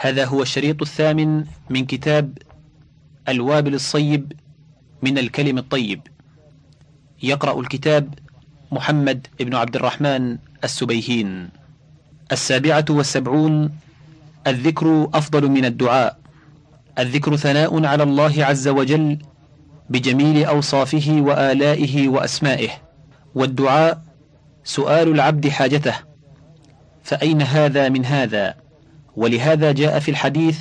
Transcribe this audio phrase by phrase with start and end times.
[0.00, 2.38] هذا هو الشريط الثامن من كتاب
[3.28, 4.32] الوابل الصيب
[5.02, 6.00] من الكلم الطيب.
[7.22, 8.14] يقرأ الكتاب
[8.72, 11.48] محمد بن عبد الرحمن السبيهين.
[12.32, 13.70] السابعة والسبعون
[14.46, 16.18] الذكر أفضل من الدعاء.
[16.98, 19.18] الذكر ثناء على الله عز وجل
[19.90, 22.70] بجميل أوصافه وآلائه وأسمائه.
[23.34, 24.02] والدعاء
[24.64, 25.94] سؤال العبد حاجته.
[27.02, 28.67] فأين هذا من هذا؟
[29.18, 30.58] ولهذا جاء في الحديث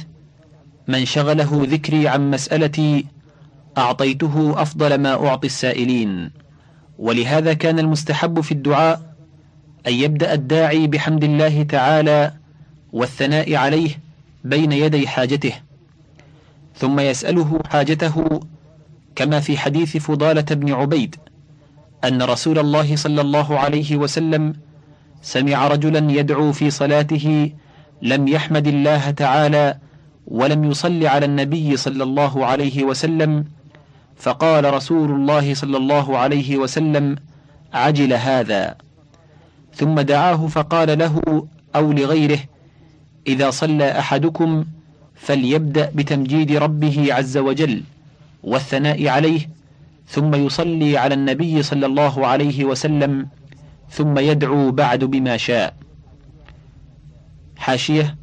[0.87, 3.05] من شغله ذكري عن مسألتي
[3.77, 6.31] أعطيته أفضل ما أعطي السائلين.
[6.97, 9.13] ولهذا كان المستحب في الدعاء
[9.87, 12.33] أن يبدأ الداعي بحمد الله تعالى
[12.93, 13.99] والثناء عليه
[14.43, 15.53] بين يدي حاجته.
[16.75, 18.39] ثم يسأله حاجته
[19.15, 21.15] كما في حديث فضالة بن عبيد
[22.03, 24.53] أن رسول الله صلى الله عليه وسلم
[25.21, 27.51] سمع رجلا يدعو في صلاته
[28.01, 29.77] لم يحمد الله تعالى
[30.27, 33.45] ولم يصل على النبي صلى الله عليه وسلم
[34.17, 37.15] فقال رسول الله صلى الله عليه وسلم
[37.73, 38.75] عجل هذا.
[39.73, 42.39] ثم دعاه فقال له أو لغيره
[43.27, 44.65] إذا صلى أحدكم
[45.15, 47.83] فليبدأ بتمجيد ربه عز وجل
[48.43, 49.49] والثناء عليه
[50.07, 53.27] ثم يصلي على النبي صلى الله عليه وسلم
[53.89, 55.73] ثم يدعو بعد بما شاء.
[57.57, 58.17] حاشية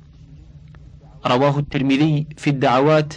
[1.27, 3.15] رواه الترمذي في الدعوات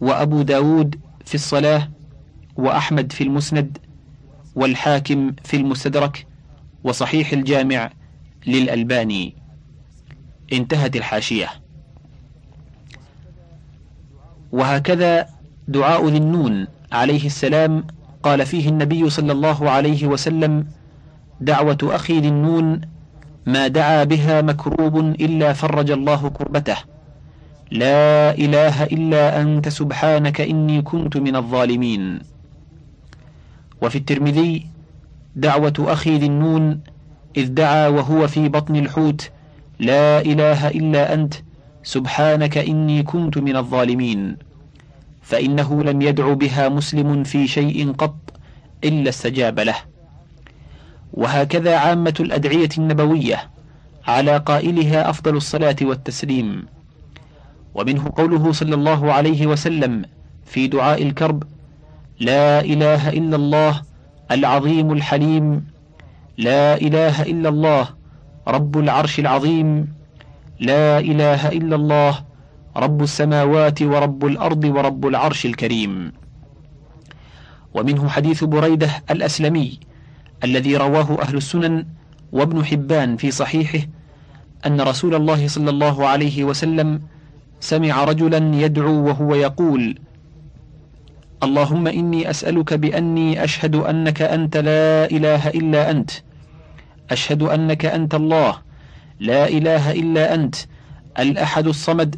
[0.00, 1.88] وأبو داود في الصلاة
[2.56, 3.78] وأحمد في المسند
[4.54, 6.26] والحاكم في المستدرك
[6.84, 7.90] وصحيح الجامع
[8.46, 9.34] للألباني.
[10.52, 11.48] انتهت الحاشية.
[14.52, 15.28] وهكذا
[15.68, 17.86] دعاء ذي النون عليه السلام
[18.22, 20.66] قال فيه النبي صلى الله عليه وسلم
[21.40, 22.80] دعوة أخي ذي النون
[23.48, 26.76] ما دعا بها مكروب إلا فرج الله كربته.
[27.70, 32.20] لا إله إلا أنت سبحانك إني كنت من الظالمين.
[33.82, 34.66] وفي الترمذي
[35.36, 36.80] دعوة أخي ذي النون
[37.36, 39.30] إذ دعا وهو في بطن الحوت
[39.80, 41.34] لا إله إلا أنت
[41.82, 44.36] سبحانك إني كنت من الظالمين.
[45.22, 48.16] فإنه لم يدع بها مسلم في شيء قط
[48.84, 49.87] إلا استجاب له.
[51.18, 53.50] وهكذا عامة الأدعية النبوية
[54.06, 56.66] على قائلها أفضل الصلاة والتسليم.
[57.74, 60.04] ومنه قوله صلى الله عليه وسلم
[60.46, 61.42] في دعاء الكرب
[62.20, 63.82] لا إله إلا الله
[64.30, 65.66] العظيم الحليم
[66.38, 67.88] لا إله إلا الله
[68.48, 69.68] رب العرش العظيم
[70.60, 72.14] لا إله إلا الله
[72.76, 76.12] رب السماوات ورب الأرض ورب العرش الكريم.
[77.74, 79.87] ومنه حديث بريدة الأسلمي
[80.44, 81.86] الذي رواه أهل السنن
[82.32, 83.86] وابن حبان في صحيحه
[84.66, 87.00] أن رسول الله صلى الله عليه وسلم
[87.60, 89.98] سمع رجلا يدعو وهو يقول
[91.42, 96.10] اللهم إني أسألك بأني أشهد أنك أنت لا إله إلا أنت
[97.10, 98.58] أشهد أنك أنت الله
[99.20, 100.56] لا إله إلا أنت
[101.18, 102.16] الأحد الصمد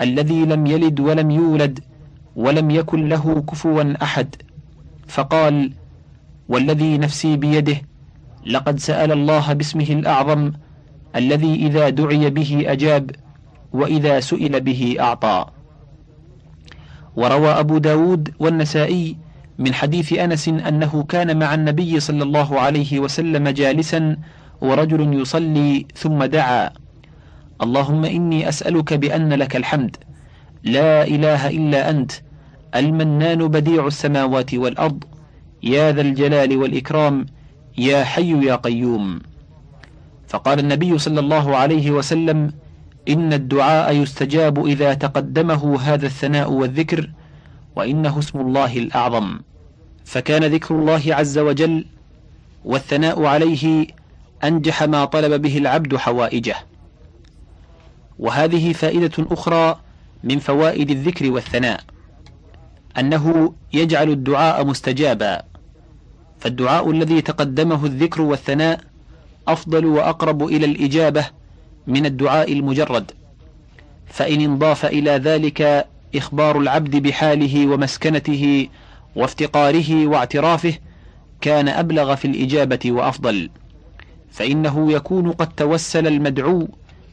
[0.00, 1.80] الذي لم يلد ولم يولد
[2.36, 4.36] ولم يكن له كفوا أحد.
[5.08, 5.72] فقال
[6.50, 7.76] والذي نفسي بيده
[8.46, 10.52] لقد سأل الله باسمه الأعظم
[11.16, 13.10] الذي إذا دعي به أجاب
[13.72, 15.46] وإذا سئل به أعطى.
[17.16, 19.16] وروى أبو داود والنسائي
[19.58, 24.16] من حديث أنس أنه كان مع النبي صلى الله عليه وسلم جالسا
[24.60, 26.70] ورجل يصلي ثم دعا.
[27.62, 29.96] اللهم إني أسألك بأن لك الحمد.
[30.64, 32.12] لا إله إلا أنت
[32.74, 35.04] المنان بديع السماوات والأرض.
[35.62, 37.26] يا ذا الجلال والإكرام
[37.78, 39.20] يا حي يا قيوم.
[40.28, 42.52] فقال النبي صلى الله عليه وسلم
[43.08, 47.10] إن الدعاء يستجاب إذا تقدمه هذا الثناء والذكر
[47.76, 49.40] وإنه اسم الله الأعظم.
[50.04, 51.86] فكان ذكر الله عز وجل
[52.64, 53.86] والثناء عليه
[54.44, 56.56] أنجح ما طلب به العبد حوائجه.
[58.18, 59.80] وهذه فائدة أخرى
[60.24, 61.80] من فوائد الذكر والثناء
[62.98, 65.49] أنه يجعل الدعاء مستجابا.
[66.40, 68.80] فالدعاء الذي تقدمه الذكر والثناء
[69.48, 71.26] أفضل وأقرب إلى الإجابة
[71.86, 73.12] من الدعاء المجرد.
[74.06, 78.68] فإن انضاف إلى ذلك إخبار العبد بحاله ومسكنته
[79.16, 80.74] وافتقاره واعترافه
[81.40, 83.50] كان أبلغ في الإجابة وأفضل.
[84.30, 86.68] فإنه يكون قد توسل المدعو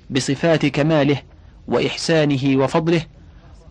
[0.10, 1.22] بصفات كماله
[1.68, 3.02] وإحسانه وفضله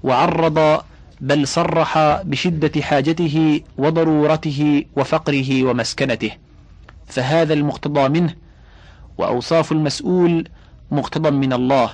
[0.02, 0.80] وعرض
[1.20, 6.30] بل صرح بشدة حاجته وضرورته وفقره ومسكنته.
[7.06, 8.34] فهذا المقتضى منه
[9.18, 10.48] وأوصاف المسؤول
[10.90, 11.90] مقتضى من الله.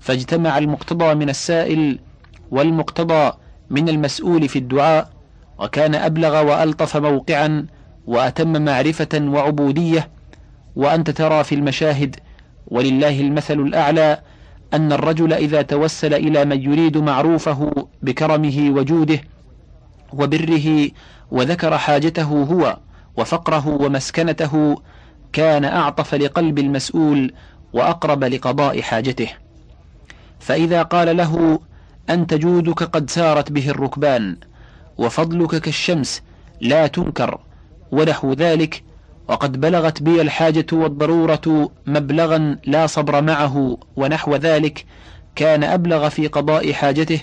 [0.00, 1.98] فاجتمع المقتضى من السائل
[2.50, 3.32] والمقتضى
[3.70, 5.10] من المسؤول في الدعاء
[5.58, 7.66] وكان أبلغ وألطف موقعا
[8.06, 10.08] وأتم معرفة وعبودية.
[10.76, 12.16] وأنت ترى في المشاهد
[12.66, 14.20] ولله المثل الأعلى
[14.74, 19.20] أن الرجل إذا توسل إلى من يريد معروفه بكرمه وجوده
[20.12, 20.90] وبره
[21.30, 22.76] وذكر حاجته هو
[23.16, 24.76] وفقره ومسكنته
[25.32, 27.32] كان أعطف لقلب المسؤول
[27.72, 29.28] وأقرب لقضاء حاجته.
[30.40, 31.60] فإذا قال له
[32.10, 34.36] أنت جودك قد سارت به الركبان
[34.98, 36.22] وفضلك كالشمس
[36.60, 37.40] لا تنكر
[37.92, 38.82] ونحو ذلك
[39.28, 44.84] وقد بلغت بي الحاجة والضرورة مبلغا لا صبر معه ونحو ذلك
[45.36, 47.20] كان أبلغ في قضاء حاجته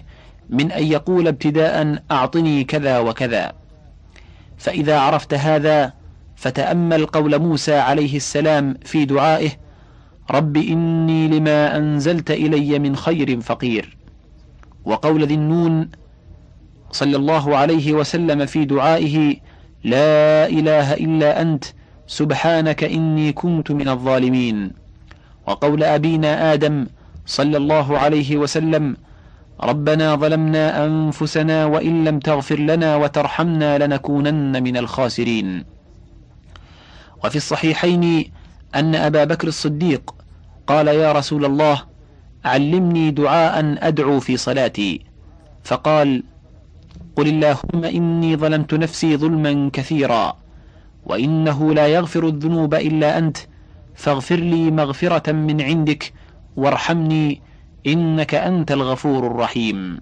[0.49, 3.51] من أن يقول ابتداء أعطني كذا وكذا.
[4.57, 5.93] فإذا عرفت هذا
[6.35, 9.49] فتأمل قول موسى عليه السلام في دعائه
[10.31, 13.97] رب إني لما أنزلت إلي من خير فقير.
[14.85, 15.89] وقول ذي النون
[16.91, 19.35] صلى الله عليه وسلم في دعائه
[19.83, 21.65] لا إله إلا أنت
[22.07, 24.71] سبحانك إني كنت من الظالمين.
[25.47, 26.87] وقول أبينا آدم
[27.25, 28.97] صلى الله عليه وسلم
[29.63, 35.63] ربنا ظلمنا أنفسنا وإن لم تغفر لنا وترحمنا لنكونن من الخاسرين.
[37.23, 38.31] وفي الصحيحين
[38.75, 40.15] أن أبا بكر الصديق
[40.67, 41.83] قال يا رسول الله
[42.45, 45.01] علمني دعاء أدعو في صلاتي.
[45.63, 46.23] فقال
[47.15, 50.44] قل اللهم إني ظلمت نفسي ظلما كثيرا.
[51.05, 53.37] وإنه لا يغفر الذنوب إلا أنت.
[53.95, 56.13] فاغفر لي مغفرة من عندك
[56.55, 57.41] وارحمني
[57.87, 59.99] إنك أنت الغفور الرحيم.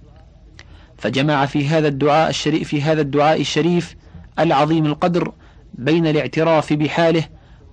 [0.98, 3.96] فجمع في هذا الدعاء الشريف في هذا الدعاء الشريف
[4.40, 5.32] العظيم القدر
[5.74, 7.24] بين الاعتراف بحاله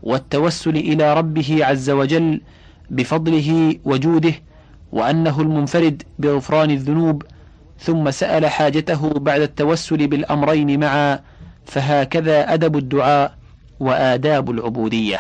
[0.03, 2.41] والتوسل إلى ربه عز وجل
[2.91, 4.35] بفضله وجوده
[4.93, 7.23] وأنه المنفرد بغفران الذنوب
[7.79, 11.21] ثم سأل حاجته بعد التوسل بالأمرين معا
[11.71, 13.35] فهكذا أدب الدعاء
[13.81, 15.19] وآداب العبودية.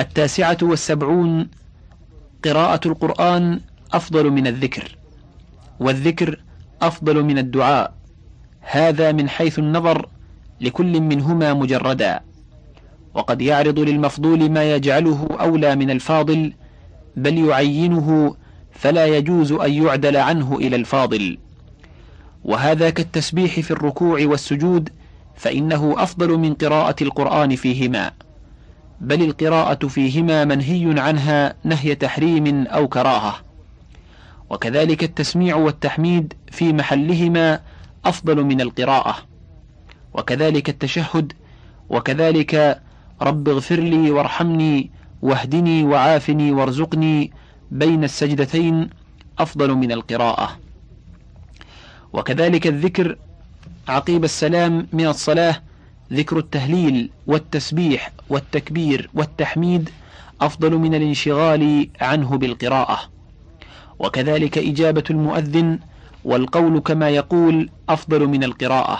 [0.00, 1.48] التاسعة والسبعون
[2.44, 3.60] قراءة القرآن
[3.92, 4.96] أفضل من الذكر
[5.80, 6.40] والذكر
[6.82, 7.94] أفضل من الدعاء.
[8.60, 10.08] هذا من حيث النظر
[10.60, 12.20] لكل منهما مجردا
[13.14, 16.52] وقد يعرض للمفضول ما يجعله أولى من الفاضل
[17.16, 18.36] بل يعينه
[18.72, 21.38] فلا يجوز أن يعدل عنه إلى الفاضل.
[22.44, 24.88] وهذا كالتسبيح في الركوع والسجود
[25.36, 28.10] فإنه أفضل من قراءة القرآن فيهما.
[29.00, 33.34] بل القراءة فيهما منهي عنها نهي تحريم أو كراهة.
[34.50, 37.60] وكذلك التسميع والتحميد في محلهما
[38.04, 39.16] أفضل من القراءة.
[40.14, 41.32] وكذلك التشهد
[41.90, 42.82] وكذلك
[43.22, 44.90] رب اغفر لي وارحمني
[45.22, 47.32] واهدني وعافني وارزقني
[47.70, 48.90] بين السجدتين
[49.38, 50.61] أفضل من القراءة.
[52.12, 53.16] وكذلك الذكر
[53.88, 55.62] عقيب السلام من الصلاة
[56.12, 59.90] ذكر التهليل والتسبيح والتكبير والتحميد
[60.40, 62.98] أفضل من الانشغال عنه بالقراءة.
[63.98, 65.78] وكذلك إجابة المؤذن
[66.24, 68.98] والقول كما يقول أفضل من القراءة.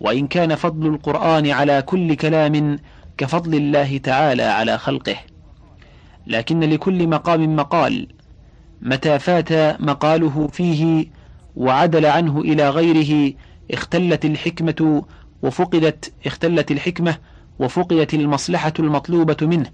[0.00, 2.78] وإن كان فضل القرآن على كل كلام
[3.18, 5.16] كفضل الله تعالى على خلقه.
[6.26, 8.08] لكن لكل مقام مقال
[8.82, 11.06] متى فات مقاله فيه
[11.56, 13.34] وعدل عنه إلى غيره
[13.70, 15.02] اختلت الحكمة
[15.42, 17.16] وفقدت اختلت الحكمة
[17.58, 19.70] وفقدت المصلحة المطلوبة منه.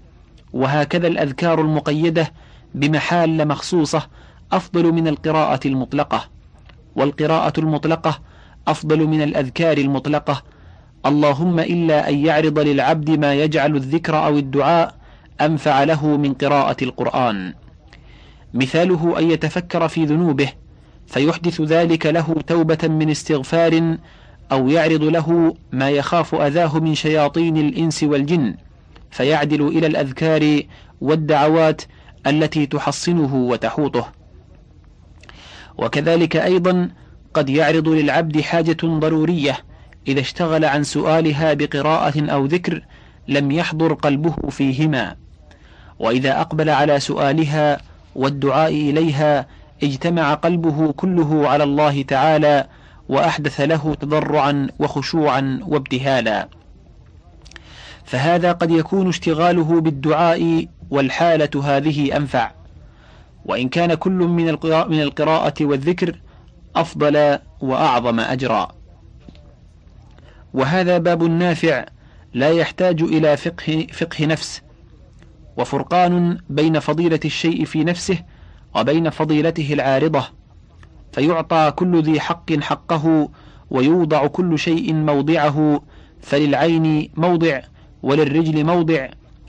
[0.53, 2.31] وهكذا الأذكار المقيدة
[2.75, 4.07] بمحال مخصوصة
[4.51, 6.29] أفضل من القراءة المطلقة.
[6.95, 8.19] والقراءة المطلقة
[8.67, 10.43] أفضل من الأذكار المطلقة.
[11.05, 14.95] اللهم إلا أن يعرض للعبد ما يجعل الذكر أو الدعاء
[15.41, 17.53] أنفع له من قراءة القرآن.
[18.53, 20.49] مثاله أن يتفكر في ذنوبه
[21.07, 23.97] فيحدث ذلك له توبة من استغفار
[24.51, 28.55] أو يعرض له ما يخاف أذاه من شياطين الإنس والجن
[29.11, 30.61] فيعدل إلى الأذكار
[31.01, 31.81] والدعوات
[32.27, 34.11] التي تحصنه وتحوطه.
[35.77, 36.89] وكذلك أيضا
[37.33, 39.57] قد يعرض للعبد حاجة ضرورية
[40.07, 42.85] إذا اشتغل عن سؤالها بقراءة أو ذكر
[43.27, 45.15] لم يحضر قلبه فيهما.
[45.99, 47.81] وإذا أقبل على سؤالها
[48.15, 49.47] والدعاء إليها
[49.83, 52.67] اجتمع قلبه كله على الله تعالى
[53.09, 56.47] وأحدث له تضرعا وخشوعا وابتهالا.
[58.05, 62.51] فهذا قد يكون اشتغاله بالدعاء والحالة هذه أنفع.
[63.45, 64.45] وإن كان كل من
[64.89, 66.19] من القراءة والذكر
[66.75, 68.67] أفضل وأعظم أجرا.
[70.53, 71.85] وهذا باب نافع
[72.33, 74.61] لا يحتاج إلى فقه, فقه نفس.
[75.57, 78.17] وفرقان بين فضيلة الشيء في نفسه
[78.75, 80.23] وبين فضيلته العارضة
[81.11, 83.29] فيعطى كل ذي حق حقه
[83.71, 85.81] ويوضع كل شيء موضعه
[86.21, 87.61] فللعين موضع
[88.03, 89.07] وللرجل موضع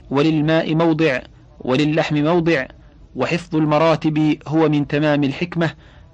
[0.09, 1.19] وللماء موضع
[1.59, 2.65] وللحم موضع
[3.15, 5.71] وحفظ المراتب هو من تمام الحكمة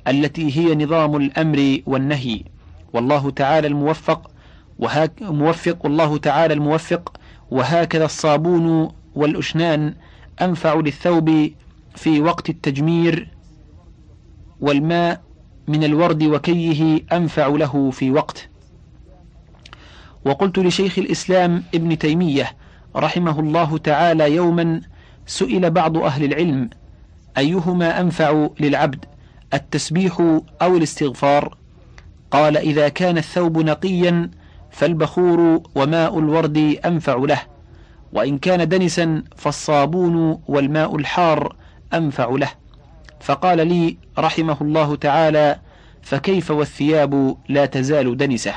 [0.08, 2.44] التي هي نظام الأمر والنهي.
[2.94, 4.32] والله تعالى الموفق
[4.80, 7.18] وهاك موفق الله تعالى الموفق
[7.52, 9.94] وهكذا الصابون والأشنان
[10.42, 11.52] أنفع للثوب
[11.96, 13.28] في وقت التجمير
[14.62, 15.22] والماء
[15.68, 18.50] من الورد وكيه أنفع له في وقت.
[20.26, 22.52] وقلت لشيخ الإسلام ابن تيمية
[22.96, 24.82] رحمه الله تعالى يوما
[25.26, 26.70] سئل بعض أهل العلم
[27.38, 29.06] أيهما أنفع للعبد
[29.54, 30.20] التسبيح
[30.62, 31.58] أو الاستغفار؟
[32.32, 34.32] قال إذا كان الثوب نقيا
[34.72, 37.42] فالبخور وماء الورد أنفع له
[38.14, 41.56] وإن كان دنسا فالصابون والماء الحار
[41.94, 42.50] أنفع له.
[43.20, 45.60] فقال لي رحمه الله تعالى
[46.02, 48.54] فكيف والثياب لا تزال دنسة؟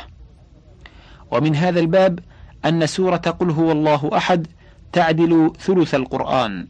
[1.30, 2.18] ومن هذا الباب
[2.64, 4.46] أن سورة قل هو الله أحد
[4.92, 6.66] تعدل ثلث القرآن.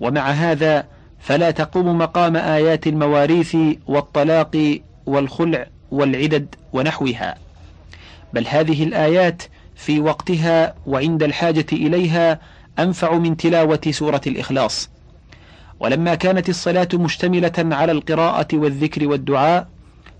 [0.00, 0.86] ومع هذا
[1.18, 7.34] فلا تقوم مقام آيات المواريث والطلاق والخلع والعدد ونحوها.
[8.32, 9.42] بل هذه الآيات
[9.74, 12.40] في وقتها وعند الحاجة إليها
[12.78, 14.90] أنفع من تلاوة سورة الإخلاص.
[15.80, 19.68] ولما كانت الصلاة مشتملة على القراءة والذكر والدعاء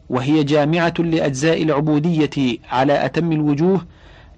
[0.08, 3.86] وهي جامعة لأجزاء العبودية على أتم الوجوه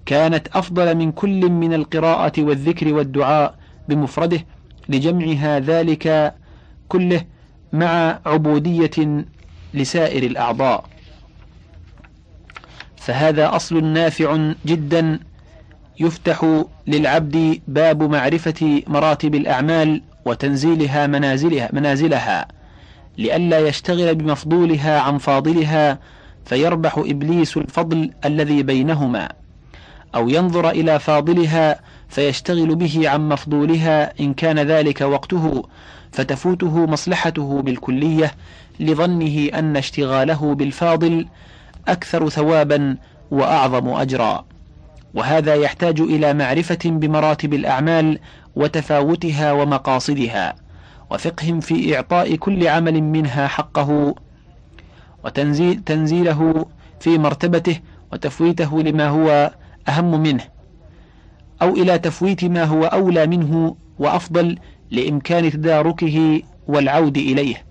[0.05, 3.55] كانت أفضل من كل من القراءة والذكر والدعاء
[3.89, 4.45] بمفرده
[4.89, 6.35] لجمعها ذلك
[6.87, 7.21] كله
[7.73, 9.25] مع عبودية
[9.73, 10.85] لسائر الأعضاء.
[12.95, 15.19] فهذا أصل نافع جدا
[15.99, 22.47] يفتح للعبد باب معرفة مراتب الأعمال وتنزيلها منازلها منازلها
[23.17, 25.99] لئلا يشتغل بمفضولها عن فاضلها
[26.45, 29.29] فيربح إبليس الفضل الذي بينهما.
[30.15, 31.79] أو ينظر إلى فاضلها
[32.09, 35.63] فيشتغل به عن مفضولها إن كان ذلك وقته
[36.11, 38.31] فتفوته مصلحته بالكلية
[38.79, 41.27] لظنه أن اشتغاله بالفاضل
[41.87, 42.97] أكثر ثوابا
[43.31, 44.45] وأعظم أجرا.
[45.13, 48.19] وهذا يحتاج إلى معرفة بمراتب الأعمال
[48.57, 50.55] وتفاوتها ومقاصدها
[51.11, 54.15] وفقه في إعطاء كل عمل منها حقه
[55.23, 56.65] وتنزيل تنزيله
[56.99, 57.79] في مرتبته
[58.13, 59.51] وتفويته لما هو
[59.89, 60.43] أهم منه
[61.61, 64.59] أو إلى تفويت ما هو أولى منه وأفضل
[64.91, 67.65] لإمكان تداركه والعود إليه.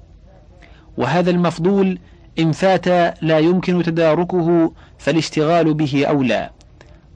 [0.97, 1.99] وهذا المفضول
[2.39, 2.89] إن فات
[3.23, 6.51] لا يمكن تداركه فالاشتغال به أولى.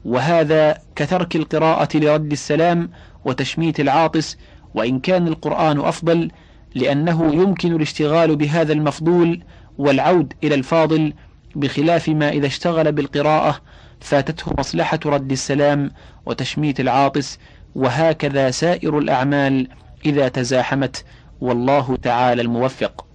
[0.05, 2.91] وهذا كترك القراءة لرد السلام
[3.25, 4.37] وتشميت العاطس
[4.75, 6.31] وإن كان القرآن أفضل
[6.75, 9.43] لأنه يمكن الاشتغال بهذا المفضول
[9.79, 11.13] والعود إلى الفاضل
[11.57, 13.61] بخلاف ما إذا اشتغل بالقراءة
[14.01, 15.91] فاتته مصلحة رد السلام
[16.27, 17.39] وتشميت العاطس
[17.75, 19.69] وهكذا سائر الأعمال
[20.07, 21.05] إذا تزاحمت
[21.41, 23.07] والله تعالى الموفق.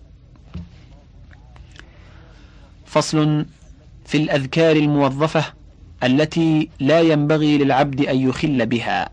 [2.86, 3.46] فصل
[4.06, 5.44] في الأذكار الموظفة
[6.04, 9.10] التي لا ينبغي للعبد أن يخل بها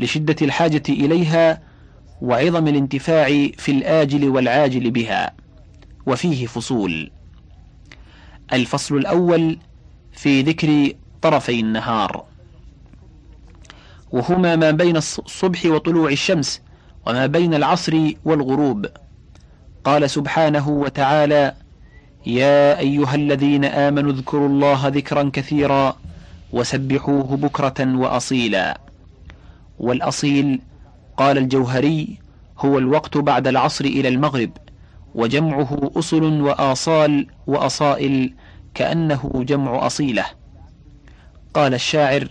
[0.00, 1.62] لشدة الحاجة إليها
[2.22, 3.26] وعظم الانتفاع
[3.58, 5.32] في الآجل والعاجل بها
[6.06, 7.10] وفيه فصول.
[8.52, 9.58] الفصل الأول
[10.12, 10.92] في ذكر
[11.22, 12.24] طرفي النهار
[14.12, 16.60] وهما ما بين الصبح وطلوع الشمس
[17.06, 18.86] وما بين العصر والغروب.
[19.84, 21.54] قال سبحانه وتعالى
[22.26, 25.96] يا أيها الذين آمنوا اذكروا الله ذكرا كثيرا
[26.52, 28.80] وسبحوه بكرة وأصيلا.
[29.78, 30.60] والأصيل
[31.16, 32.18] قال الجوهري
[32.58, 34.50] هو الوقت بعد العصر إلى المغرب
[35.14, 38.34] وجمعه أصل وآصال وأصائل
[38.74, 40.24] كأنه جمع أصيلة.
[41.54, 42.28] قال الشاعر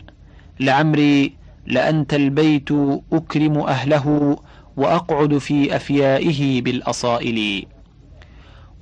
[0.60, 1.34] لعمري
[1.66, 2.70] لأنت البيت
[3.14, 4.38] أكرم أهله
[4.78, 7.66] وأقعد في أفيائه بالأصائل.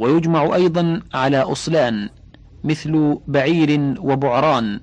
[0.02, 2.10] ويجمع أيضا على أصلان
[2.64, 4.80] مثل بعير وبعران.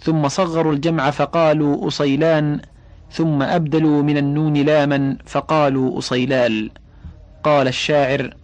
[0.00, 2.60] ثم صغروا الجمع فقالوا أصيلان
[3.12, 6.70] ثم أبدلوا من النون لاما فقالوا أصيلال.
[7.44, 8.34] قال الشاعر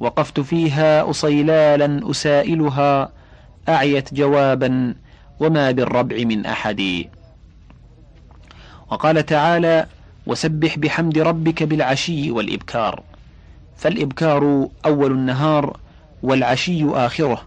[0.00, 3.12] وقفت فيها أصيلالا أسائلها
[3.68, 4.94] أعيت جوابا
[5.40, 7.04] وما بالربع من أحد.
[8.90, 9.86] وقال تعالى
[10.26, 13.13] وسبح بحمد ربك بالعشي والإبكار.
[13.76, 15.76] فالإبكار أول النهار
[16.22, 17.42] والعشي آخره.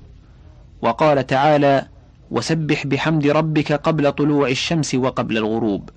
[0.82, 1.88] وقال تعالى
[2.32, 5.90] وسبح بحمد ربك قبل طلوع الشمس وقبل الغروب.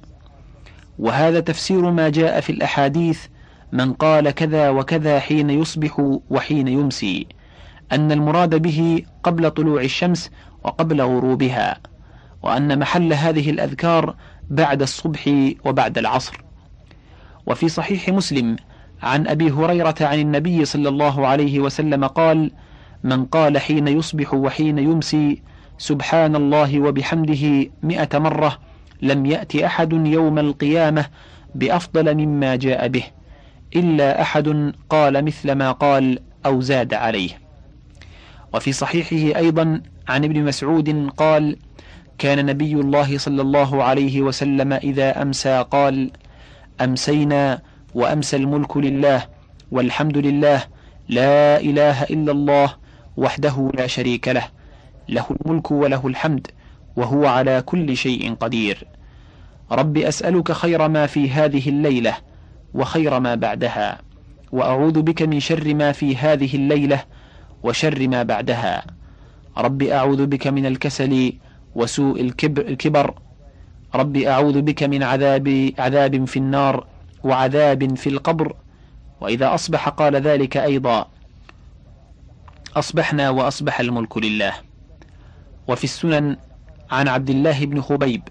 [0.98, 3.26] وهذا تفسير ما جاء في الأحاديث
[3.72, 7.26] من قال كذا وكذا حين يصبح وحين يمسي.
[7.92, 10.30] أن المراد به قبل طلوع الشمس
[10.64, 11.80] وقبل غروبها.
[12.42, 14.14] وأن محل هذه الأذكار
[14.50, 15.30] بعد الصبح
[15.64, 16.40] وبعد العصر.
[17.46, 18.56] وفي صحيح مسلم
[19.02, 22.50] عن أبي هريرة عن النبي صلى الله عليه وسلم قال
[23.04, 25.42] من قال حين يصبح وحين يمسي
[25.78, 28.58] سبحان الله وبحمده مئة مرة
[29.02, 31.06] لم يأت أحد يوم القيامة
[31.54, 33.02] بأفضل مما جاء به
[33.76, 37.30] إلا أحد قال مثل ما قال أو زاد عليه.
[38.54, 41.56] وفي صحيحه أيضا عن ابن مسعود قال
[42.18, 46.10] كان نبي الله صلى الله عليه وسلم إذا أمسى قال
[46.80, 47.62] أمسينا
[47.94, 49.26] وأمسى الملك لله
[49.70, 50.62] والحمد لله
[51.08, 52.74] لا إله إلا الله
[53.16, 54.44] وحده لا شريك له.
[55.08, 56.46] له الملك وله الحمد
[56.96, 58.86] وهو على كل شيء قدير.
[59.72, 62.16] رب أسألك خير ما في هذه الليلة
[62.74, 63.98] وخير ما بعدها
[64.52, 67.04] وأعوذ بك من شر ما في هذه الليلة
[67.62, 68.84] وشر ما بعدها.
[69.58, 71.32] رب أعوذ بك من الكسل
[71.74, 73.14] وسوء الكبر
[73.94, 76.86] رب أعوذ بك من عذاب عذاب في النار
[77.24, 78.56] وعذاب في القبر
[79.20, 81.08] وإذا أصبح قال ذلك أيضا
[82.76, 84.52] أصبحنا وأصبح الملك لله.
[85.68, 86.36] وفي السنن
[86.90, 88.22] عن عبد الله بن خبيب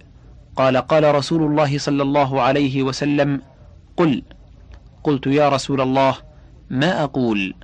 [0.55, 3.41] قال قال رسول الله صلى الله عليه وسلم
[3.97, 4.23] قل
[5.03, 6.15] قلت يا رسول الله
[6.69, 7.55] ما أقول؟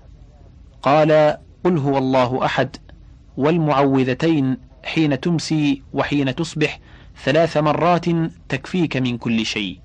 [0.82, 2.77] قال قل هو الله أحد
[3.38, 6.79] والمعوذتين حين تمسي وحين تصبح
[7.24, 8.05] ثلاث مرات
[8.50, 9.79] تكفيك من كل شيء.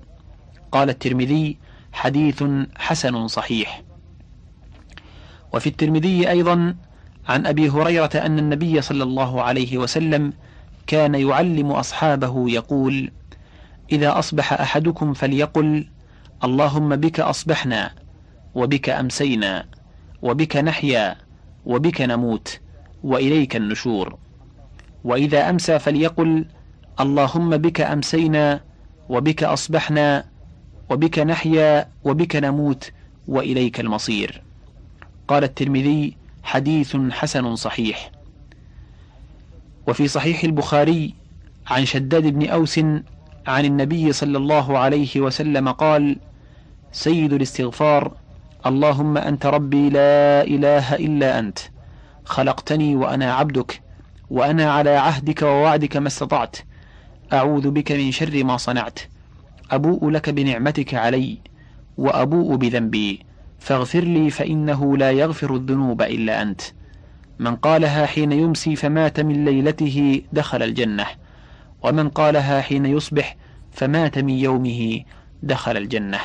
[0.71, 1.57] قال الترمذي
[1.93, 2.43] حديث
[2.77, 3.81] حسن صحيح.
[5.53, 6.75] وفي الترمذي أيضا
[7.27, 10.33] عن أبي هريرة أن النبي صلى الله عليه وسلم
[10.87, 13.11] كان يعلم أصحابه يقول
[13.91, 15.87] إذا أصبح أحدكم فليقل
[16.43, 17.91] اللهم بك أصبحنا
[18.55, 19.65] وبك أمسينا
[20.21, 21.15] وبك نحيا
[21.65, 22.59] وبك نموت
[23.03, 24.17] وإليك النشور.
[25.03, 26.45] وإذا أمسى فليقل
[26.99, 28.61] اللهم بك أمسينا
[29.09, 30.30] وبك أصبحنا
[30.91, 32.91] وبك نحيا وبك نموت
[33.27, 34.41] وإليك المصير.
[35.27, 38.11] قال الترمذي حديث حسن صحيح.
[39.87, 41.13] وفي صحيح البخاري
[41.67, 42.79] عن شداد بن أوس
[43.47, 46.17] عن النبي صلى الله عليه وسلم قال
[46.91, 48.11] سيد الاستغفار
[48.65, 51.59] اللهم أنت ربي لا إله إلا أنت
[52.25, 53.81] خلقتني وأنا عبدك
[54.29, 56.57] وأنا على عهدك ووعدك ما استطعت
[57.33, 58.99] أعوذ بك من شر ما صنعت
[59.71, 61.37] أبوء لك بنعمتك علي
[61.97, 63.25] وأبوء بذنبي.
[63.59, 66.61] فاغفر لي فإنه لا يغفر الذنوب إلا أنت.
[67.39, 71.05] من قالها حين يمسي فمات من ليلته دخل الجنة.
[71.83, 73.37] ومن قالها حين يصبح
[73.71, 75.01] فمات من يومه
[75.43, 76.19] دخل الجنة.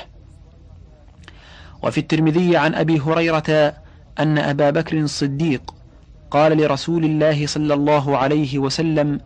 [1.82, 3.74] وفي الترمذي عن أبي هريرة
[4.18, 5.74] أن أبا بكر الصديق
[6.30, 9.20] قال لرسول الله صلى الله عليه وسلم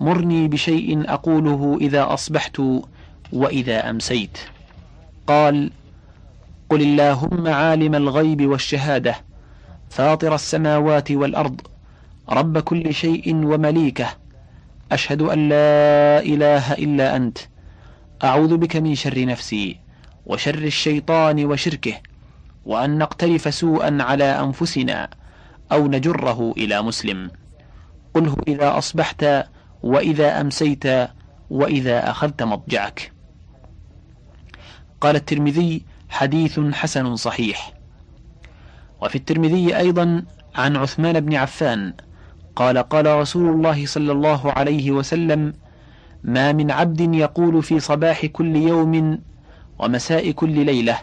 [0.00, 2.62] مرني بشيء أقوله إذا أصبحت
[3.32, 4.38] وإذا أمسيت.
[5.26, 5.70] قال
[6.70, 9.14] قل اللهم عالم الغيب والشهادة
[9.90, 11.60] فاطر السماوات والأرض
[12.28, 14.08] رب كل شيء ومليكه
[14.92, 17.38] أشهد أن لا إله إلا أنت
[18.24, 19.78] أعوذ بك من شر نفسي
[20.26, 21.94] وشر الشيطان وشركه
[22.66, 25.08] وأن نقترف سوءا على أنفسنا
[25.72, 27.30] أو نجره إلى مسلم.
[28.14, 29.26] قله إذا أصبحت
[29.82, 30.84] وإذا أمسيت
[31.50, 33.12] وإذا أخذت مضجعك.
[35.00, 37.72] قال الترمذي حديث حسن صحيح.
[39.02, 41.92] وفي الترمذي أيضا عن عثمان بن عفان
[42.56, 45.52] قال قال رسول الله صلى الله عليه وسلم
[46.24, 49.18] ما من عبد يقول في صباح كل يوم
[49.78, 50.98] ومساء كل ليلة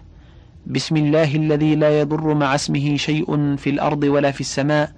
[0.68, 4.94] بسم الله الذي لا يضر مع اسمه شيء في الأرض ولا في السماء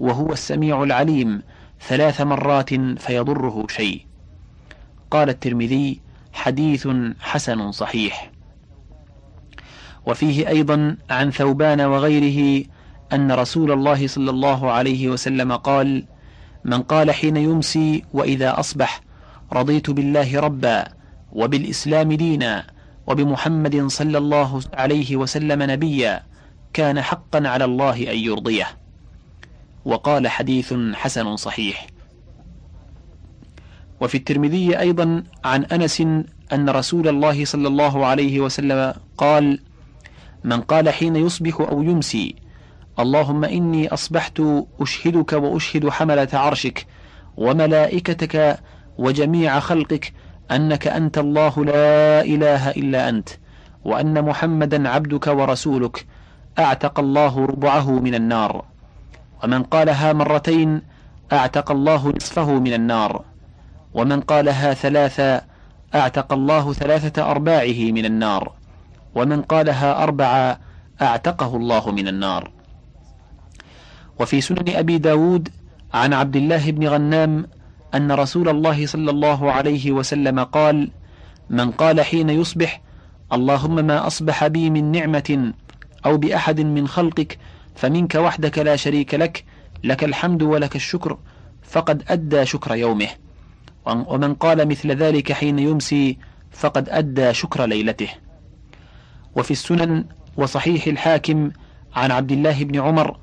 [0.00, 1.42] وهو السميع العليم
[1.80, 4.06] ثلاث مرات فيضره شيء.
[5.10, 6.00] قال الترمذي
[6.32, 6.88] حديث
[7.20, 8.33] حسن صحيح.
[10.06, 12.64] وفيه أيضا عن ثوبان وغيره
[13.12, 16.04] أن رسول الله صلى الله عليه وسلم قال
[16.64, 19.00] من قال حين يمسي وإذا أصبح
[19.52, 20.84] رضيت بالله ربا
[21.32, 22.66] وبالإسلام دينا
[23.06, 26.22] وبمحمد صلى الله عليه وسلم نبيا
[26.72, 28.66] كان حقا على الله أن يرضيه.
[29.84, 31.86] وقال حديث حسن صحيح.
[34.00, 36.00] وفي الترمذي أيضا عن أنس
[36.52, 39.60] أن رسول الله صلى الله عليه وسلم قال
[40.44, 42.34] من قال حين يصبح أو يمسي
[42.98, 44.42] اللهم إني أصبحت
[44.80, 46.86] أشهدك وأشهد حملة عرشك
[47.36, 48.58] وملائكتك
[48.98, 50.12] وجميع خلقك
[50.50, 53.28] أنك أنت الله لا إله إلا أنت
[53.84, 56.06] وأن محمدا عبدك ورسولك
[56.58, 58.64] أعتق الله ربعه من النار.
[59.44, 60.82] ومن قالها مرتين
[61.32, 63.24] أعتق الله نصفه من النار.
[63.94, 65.40] ومن قالها ثلاثا
[65.94, 68.52] أعتق الله ثلاثة أرباعه من النار.
[69.14, 70.60] ومن قالها أربعة
[71.02, 72.50] أعتقه الله من النار.
[74.20, 75.48] وفي سنن أبي داود
[75.94, 77.46] عن عبد الله بن غنام
[77.94, 80.90] أن رسول الله صلى الله عليه وسلم قال
[81.50, 82.80] من قال حين يصبح
[83.32, 85.52] اللهم ما أصبح بي من نعمة
[86.06, 87.38] أو بأحد من خلقك
[87.74, 89.44] فمنك وحدك لا شريك لك
[89.84, 91.18] لك الحمد ولك الشكر
[91.62, 93.08] فقد أدى شكر يومه.
[93.86, 96.18] ومن قال مثل ذلك حين يمسي
[96.50, 98.08] فقد أدى شكر ليلته.
[99.36, 100.04] وفي السنن
[100.36, 101.50] وصحيح الحاكم
[101.94, 103.16] عن عبد الله بن عمر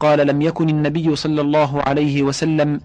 [0.00, 2.80] قال لم يكن النبي صلى الله عليه وسلم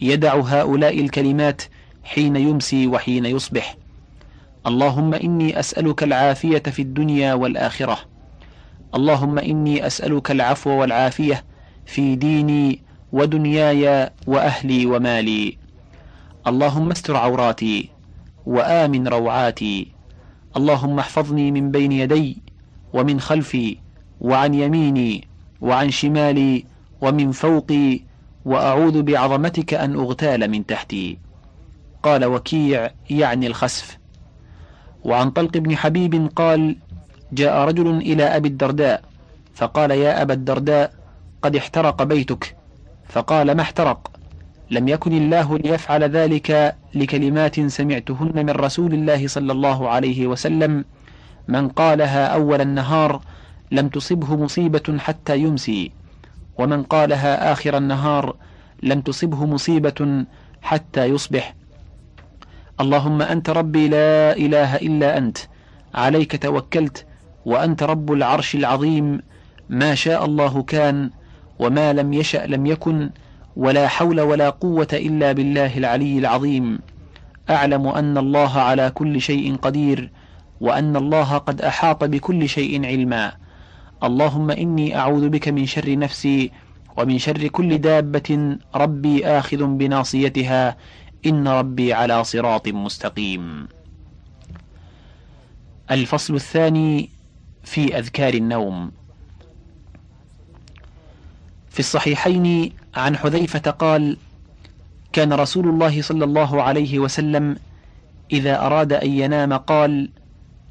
[0.00, 1.62] يدع هؤلاء الكلمات
[2.04, 3.76] حين يمسي وحين يصبح.
[4.66, 7.98] اللهم إني أسألك العافية في الدنيا والآخرة.
[8.94, 11.44] اللهم إني أسألك العفو والعافية
[11.86, 15.58] في ديني ودنياي وأهلي ومالي.
[16.46, 17.90] اللهم استر عوراتي
[18.46, 19.95] وآمن روعاتي.
[20.56, 22.38] اللهم احفظني من بين يدي
[22.92, 23.76] ومن خلفي
[24.20, 25.28] وعن يميني
[25.60, 26.64] وعن شمالي
[27.00, 28.00] ومن فوقي
[28.44, 31.18] وأعوذ بعظمتك أن أغتال من تحتي.
[32.02, 33.98] قال وكيع يعني الخسف.
[35.04, 36.76] وعن طلق بن حبيب قال
[37.32, 39.02] جاء رجل إلى أبي الدرداء
[39.54, 40.92] فقال يا أبا الدرداء
[41.42, 42.56] قد احترق بيتك.
[43.08, 44.15] فقال ما احترق؟
[44.70, 50.84] لم يكن الله ليفعل ذلك لكلمات سمعتهن من رسول الله صلى الله عليه وسلم.
[51.48, 53.20] من قالها أول النهار
[53.72, 55.90] لم تصبه مصيبة حتى يمسي.
[56.58, 58.36] ومن قالها آخر النهار
[58.82, 60.24] لم تصبه مصيبة
[60.62, 61.54] حتى يصبح.
[62.80, 65.38] اللهم أنت ربي لا إله إلا أنت.
[65.94, 67.06] عليك توكلت
[67.44, 69.20] وأنت رب العرش العظيم.
[69.68, 71.10] ما شاء الله كان
[71.58, 73.10] وما لم يشأ لم يكن.
[73.56, 76.78] ولا حول ولا قوة إلا بالله العلي العظيم.
[77.50, 80.10] أعلم أن الله على كل شيء قدير
[80.60, 83.32] وأن الله قد أحاط بكل شيء علما.
[84.04, 86.50] اللهم إني أعوذ بك من شر نفسي
[86.96, 90.76] ومن شر كل دابة ربي آخذ بناصيتها.
[91.26, 93.68] إن ربي على صراط مستقيم.
[95.90, 97.10] الفصل الثاني
[97.64, 98.92] في أذكار النوم.
[101.76, 104.16] في الصحيحين عن حذيفة قال
[105.12, 107.56] كان رسول الله صلى الله عليه وسلم
[108.32, 110.10] إذا أراد أن ينام قال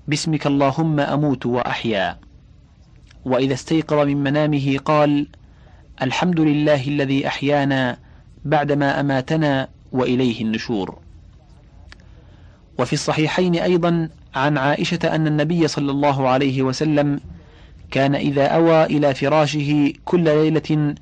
[0.07, 2.17] باسمك اللهم أموت وأحيا.
[3.25, 5.27] وإذا استيقظ من منامه قال
[6.01, 7.97] الحمد لله الذي أحيانا
[8.45, 10.99] بعدما أماتنا وإليه النشور.
[12.79, 17.19] وفي الصحيحين أيضا عن عائشة أن النبي صلى الله عليه وسلم
[17.91, 20.95] كان إذا أوى إلى فراشه كل ليلة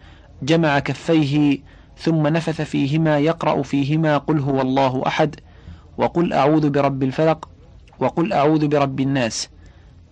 [0.43, 1.59] جمع كفيه
[1.97, 5.35] ثم نفث فيهما يقرأ فيهما قل هو الله أحد
[5.97, 7.49] وقل أعوذ برب الفلق
[7.99, 9.49] وقل أعوذ برب الناس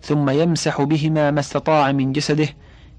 [0.02, 2.48] ثم يمسح بهما ما استطاع من جسده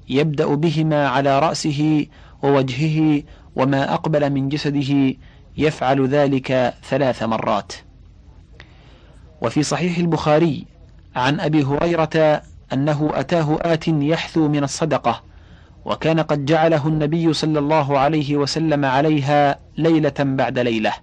[0.09, 2.05] يبدأ بهما على رأسه
[2.43, 3.23] ووجهه
[3.55, 5.15] وما أقبل من جسده
[5.57, 7.73] يفعل ذلك ثلاث مرات.
[9.41, 10.65] وفي صحيح البخاري
[11.15, 12.41] عن أبي هريرة
[12.73, 15.23] أنه أتاه آت يحثو من الصدقة
[15.85, 20.93] وكان قد جعله النبي صلى الله عليه وسلم عليها ليلة بعد ليلة.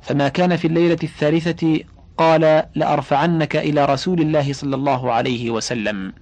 [0.00, 1.80] فما كان في الليلة الثالثة
[2.18, 6.12] قال لأرفعنك إلى رسول الله صلى الله عليه وسلم.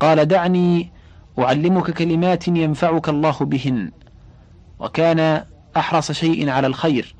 [0.00, 0.92] قال دعني
[1.38, 3.90] أعلمك كلمات ينفعك الله بهن
[4.78, 5.44] وكان
[5.76, 7.14] أحرص شيء على الخير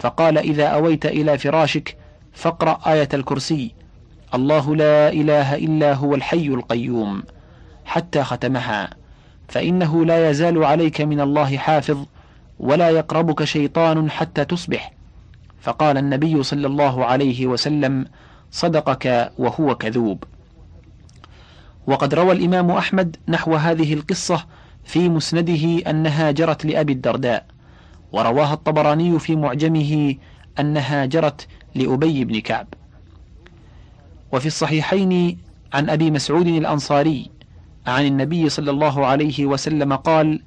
[0.00, 1.96] فقال إذا أويت إلى فراشك
[2.32, 3.77] فاقرأ آية الكرسي.
[4.34, 7.22] الله لا إله إلا هو الحي القيوم
[7.84, 8.90] حتى ختمها
[9.48, 12.06] فإنه لا يزال عليك من الله حافظ
[12.60, 14.92] ولا يقربك شيطان حتى تصبح.
[15.60, 18.06] فقال النبي صلى الله عليه وسلم
[18.50, 20.24] صدقك وهو كذوب.
[21.86, 24.46] وقد روى الإمام أحمد نحو هذه القصة
[24.84, 27.46] في مسنده أنها جرت لأبي الدرداء
[28.12, 30.14] ورواها الطبراني في معجمه
[30.60, 32.66] أنها جرت لأبي بن كعب.
[34.32, 35.38] وفي الصحيحين
[35.72, 37.30] عن أبي مسعود الأنصاري
[37.86, 40.42] عن النبي صلى الله عليه وسلم قال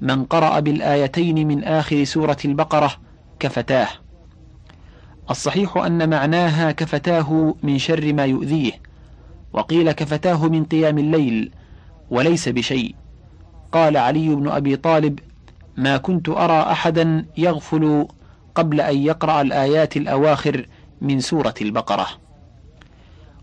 [0.00, 2.92] من قرأ بالآيتين من آخر سورة البقرة
[3.40, 3.88] كفتاه
[5.30, 8.72] الصحيح أن معناها كفتاه من شر ما يؤذيه
[9.52, 11.50] وقيل كفتاه من قيام الليل
[12.10, 12.94] وليس بشيء.
[13.72, 15.18] قال علي بن أبي طالب
[15.76, 18.08] ما كنت أرى أحدا يغفل
[18.54, 20.68] قبل أن يقرأ الآيات الأواخر
[21.00, 22.06] من سورة البقرة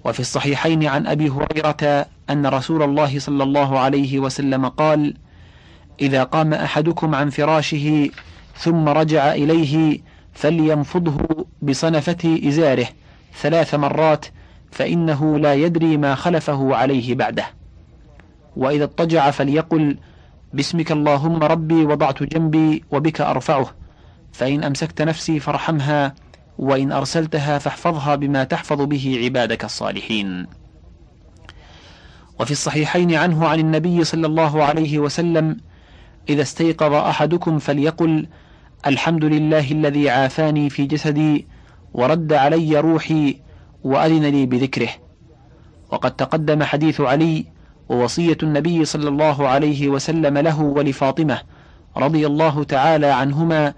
[0.05, 5.13] وفي الصحيحين عن أبي هريرة أن رسول الله صلى الله عليه وسلم قال
[6.01, 8.09] إذا قام أحدكم عن فراشه
[8.57, 9.99] ثم رجع إليه
[10.33, 12.87] فلينفضه بصنفة إزاره
[13.41, 14.25] ثلاث مرات
[14.71, 17.45] فإنه لا يدري ما خلفه عليه بعده.
[18.57, 19.97] وإذا اضطجع فليقل
[20.53, 23.67] باسمك اللهم ربي وضعت جنبي وبك أرفعه
[24.33, 26.13] فإن أمسكت نفسي فارحمها
[26.57, 30.47] وإن أرسلتها فاحفظها بما تحفظ به عبادك الصالحين.
[32.39, 35.57] وفي الصحيحين عنه عن النبي صلى الله عليه وسلم
[36.29, 38.27] إذا استيقظ أحدكم فليقل
[38.87, 41.47] الحمد لله الذي عافاني في جسدي
[41.93, 43.41] ورد علي روحي
[43.83, 44.89] وأذن لي بذكره.
[45.91, 47.45] وقد تقدم حديث علي
[47.89, 51.41] ووصية النبي صلى الله عليه وسلم له ولفاطمة
[51.97, 53.73] رضي الله تعالى عنهما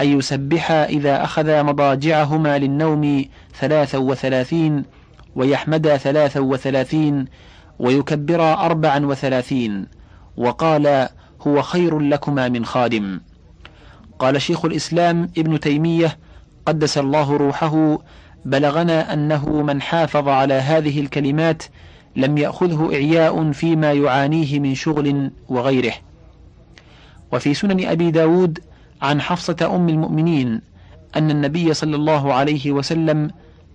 [0.00, 3.24] أن يسبحا إذا أخذا مضاجعهما للنوم
[3.60, 4.84] ثلاثا وثلاثين
[5.34, 7.24] ويحمدا ثلاثا وثلاثين
[7.78, 9.86] ويكبرا أربعا وثلاثين.
[10.36, 11.08] وقال
[11.46, 13.20] هو خير لكما من خادم.
[14.18, 16.18] قال شيخ الإسلام ابن تيمية
[16.66, 17.98] قدس الله روحه
[18.44, 21.62] بلغنا أنه من حافظ على هذه الكلمات
[22.16, 25.92] لم يأخذه إعياء فيما يعانيه من شغل وغيره.
[27.32, 28.58] وفي سنن أبي داود
[29.02, 30.60] عن حفصة أم المؤمنين
[31.16, 33.30] أن النبي صلى الله عليه وسلم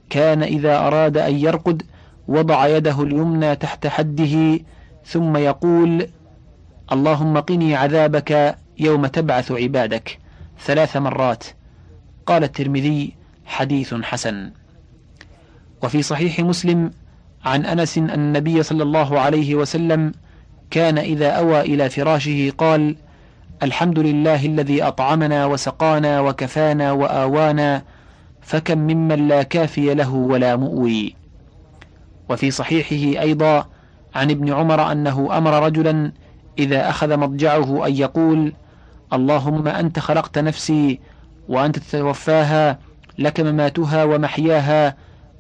[0.10, 1.84] كان إذا أراد أن يرقد
[2.28, 4.60] وضع يده اليمنى تحت حده
[5.06, 6.08] ثم يقول
[6.92, 10.20] اللهم قني عذابك يوم تبعث عبادك
[10.66, 11.44] ثلاث مرات.
[12.26, 13.14] قال الترمذي
[13.46, 14.52] حديث حسن.
[15.84, 16.92] وفي صحيح مسلم
[17.46, 20.14] عن أنس أن النبي صلى الله عليه وسلم
[20.72, 22.96] كان إذا أوى إلى فراشه قال
[23.64, 27.82] الحمد لله الذي أطعمنا وسقانا وكفانا وآوانا
[28.42, 31.16] فكم ممن لا كافي له ولا مؤوي.
[32.30, 33.66] وفي صحيحه أيضا
[34.16, 36.12] عن ابن عمر أنه أمر رجلا
[36.60, 38.54] إذا أخذ مضجعه أن يقول
[39.14, 41.00] اللهم أنت خلقت نفسي
[41.50, 42.80] وأنت تتوفاها
[43.18, 44.96] لك مماتها ومحياها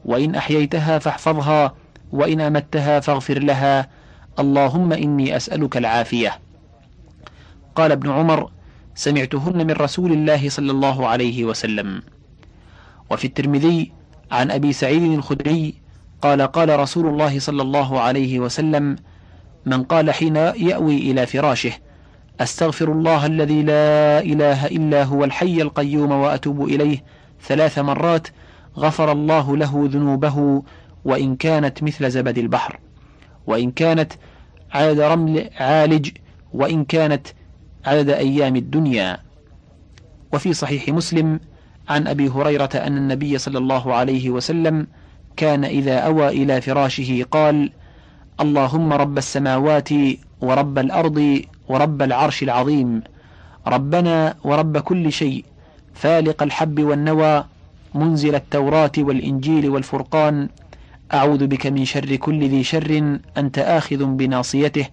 [0.06, 1.76] وإن أحييتها فاحفظها
[2.12, 3.90] وإن أمتها فاغفر لها
[4.40, 6.45] اللهم إني أسألك العافية.
[7.76, 8.52] قال ابن عمر
[8.96, 12.02] سمعتهن من رسول الله صلى الله عليه وسلم.
[13.10, 13.92] وفي الترمذي
[14.32, 15.74] عن أبي سعيد الخدري
[16.22, 18.96] قال قال رسول الله صلى الله عليه وسلم
[19.66, 21.72] من قال حين يأوي إلى فراشه
[22.40, 27.04] أستغفر الله الذي لا إله إلا هو الحي القيوم وأتوب إليه
[27.42, 28.28] ثلاث مرات
[28.78, 30.64] غفر الله له ذنوبه
[31.06, 32.80] وإن كانت مثل زبد البحر
[33.48, 34.14] وإن كانت
[34.72, 36.10] عدد رمل عالج
[36.54, 37.28] وإن كانت
[37.86, 39.18] عدد أيام الدنيا.
[40.34, 41.40] وفي صحيح مسلم
[41.90, 44.88] عن أبي هريرة أن النبي صلى الله عليه وسلم
[45.38, 47.72] كان إذا أوى إلى فراشه قال
[48.40, 49.90] اللهم رب السماوات
[50.42, 53.02] ورب الأرض ورب العرش العظيم.
[53.68, 55.46] ربنا ورب كل شيء.
[55.94, 57.46] فالق الحب والنوى.
[57.96, 60.50] منزل التوراة والإنجيل والفرقان.
[61.14, 63.20] أعوذ بك من شر كل ذي شر.
[63.38, 64.88] أنت آخذ بناصيته.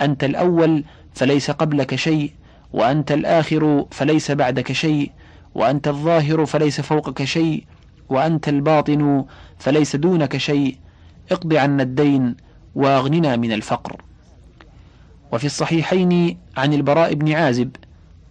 [0.00, 0.84] أنت الأول
[1.16, 2.32] فليس قبلك شيء
[2.72, 5.10] وأنت الآخر فليس بعدك شيء
[5.54, 7.64] وأنت الظاهر فليس فوقك شيء
[8.08, 9.24] وأنت الباطن
[9.58, 10.76] فليس دونك شيء.
[11.32, 12.36] اقض عنا الدين
[12.74, 13.96] وأغننا من الفقر.
[15.32, 17.70] وفي الصحيحين عن البراء بن عازب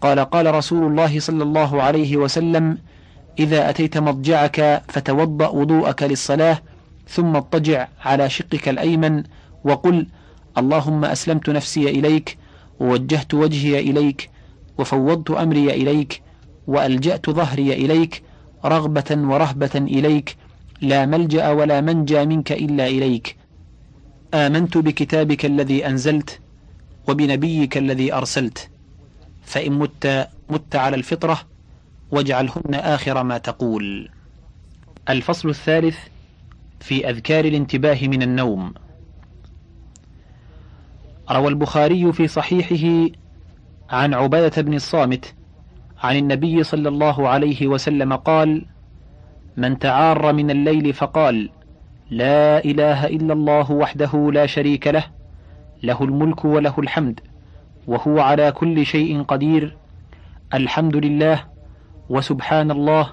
[0.02, 2.78] قال قال رسول الله صلى الله عليه وسلم
[3.40, 6.62] إذا أتيت مضجعك فتوضأ وضوءك للصلاة
[7.08, 9.24] ثم اضطجع على شقك الأيمن
[9.64, 10.08] وقل
[10.58, 12.38] اللهم أسلمت نفسي إليك
[12.80, 14.30] ووجهت وجهي إليك
[14.78, 16.22] وفوضت أمري إليك
[16.68, 18.24] وألجأت ظهري إليك
[18.66, 20.36] رغبة ورهبة إليك
[20.82, 23.36] لا ملجأ ولا منجى منك إلا إليك.
[24.34, 26.40] آمنت بكتابك الذي أنزلت
[27.08, 28.70] وبنبيك الذي أرسلت.
[29.44, 31.42] فإن مت مت على الفطرة
[32.12, 34.10] واجعلهن آخر ما تقول.
[35.10, 35.98] الفصل الثالث
[36.80, 38.74] في أذكار الانتباه من النوم.
[41.32, 43.16] روى البخاري في صحيحه
[43.90, 45.36] عن عبادة بن الصامت
[46.04, 48.66] عن النبي صلى الله عليه وسلم قال
[49.58, 51.50] من تعار من الليل فقال
[52.10, 55.04] لا إله إلا الله وحده لا شريك له
[55.84, 57.20] له الملك وله الحمد
[57.88, 59.78] وهو على كل شيء قدير
[60.54, 61.44] الحمد لله
[62.10, 63.10] وسبحان الله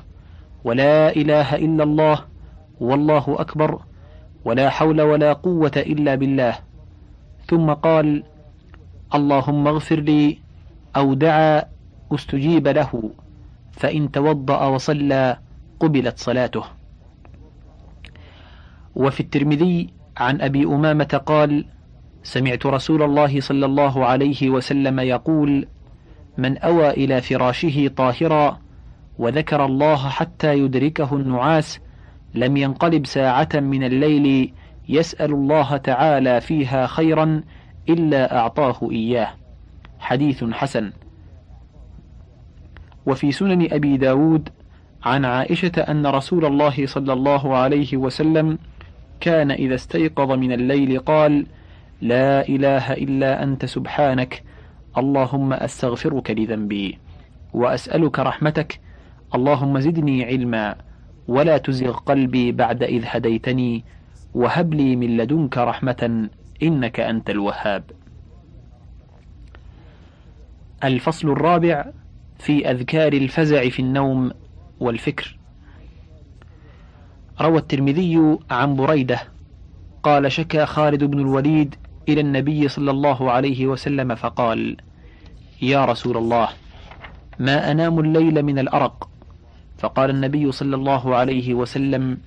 [0.64, 2.18] ولا إله إلا الله
[2.80, 3.80] والله أكبر
[4.44, 6.58] ولا حول ولا قوة إلا بالله.
[7.52, 8.24] ثم قال
[9.14, 10.38] اللهم اغفر لي
[10.96, 11.64] أو دعا
[12.12, 13.10] أستجيب له
[13.72, 15.36] فإن توضأ وصلى
[15.80, 16.64] قبلت صلاته.
[18.96, 21.64] وفي الترمذي عن أبي أمامة قال
[22.22, 25.66] سمعت رسول الله صلى الله عليه وسلم يقول
[26.38, 28.58] من أوى إلى فراشه طاهرا
[29.18, 31.80] وذكر الله حتى يدركه النعاس
[32.34, 34.52] لم ينقلب ساعة من الليل
[34.88, 37.42] يسأل الله تعالى فيها خيرا
[37.88, 39.28] إلا أعطاه إياه.
[39.98, 40.92] حديث حسن.
[43.06, 44.48] وفي سنن أبي داود
[45.04, 48.58] عن عائشة أن رسول الله صلى الله عليه وسلم
[49.20, 51.46] كان إذا استيقظ من الليل قال
[52.00, 54.42] لا إله إلا أنت سبحانك.
[54.98, 56.98] اللهم أستغفرك لذنبي
[57.54, 58.80] وأسألك رحمتك.
[59.34, 60.74] اللهم زدني علما
[61.28, 63.84] ولا تزغ قلبي بعد إذ هديتني
[64.34, 66.28] وهب لي من لدنك رحمة
[66.62, 67.84] إنك أنت الوهاب.
[70.84, 71.84] الفصل الرابع
[72.38, 74.32] في أذكار الفزع في النوم
[74.80, 75.38] والفكر.
[77.40, 79.20] روى الترمذي عن بريدة
[80.02, 81.74] قال شكى خالد بن الوليد
[82.08, 84.76] إلى النبي صلى الله عليه وسلم فقال:
[85.62, 86.48] يا رسول الله
[87.38, 89.08] ما أنام الليل من الأرق
[89.78, 92.18] فقال النبي صلى الله عليه وسلم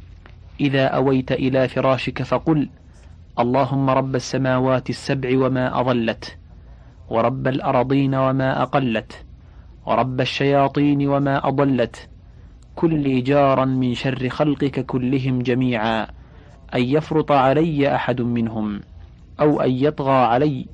[0.60, 2.70] إذا أويت إلى فراشك فقل
[3.40, 6.38] اللهم رب السماوات السبع وما أضلت
[7.10, 9.26] ورب الأرضين وما أقلت
[9.86, 12.10] ورب الشياطين وما أضلت
[12.76, 16.08] كل جارا من شر خلقك كلهم جميعا
[16.76, 18.82] أن يفرط علي أحد منهم
[19.40, 20.66] أو أن يطغى علي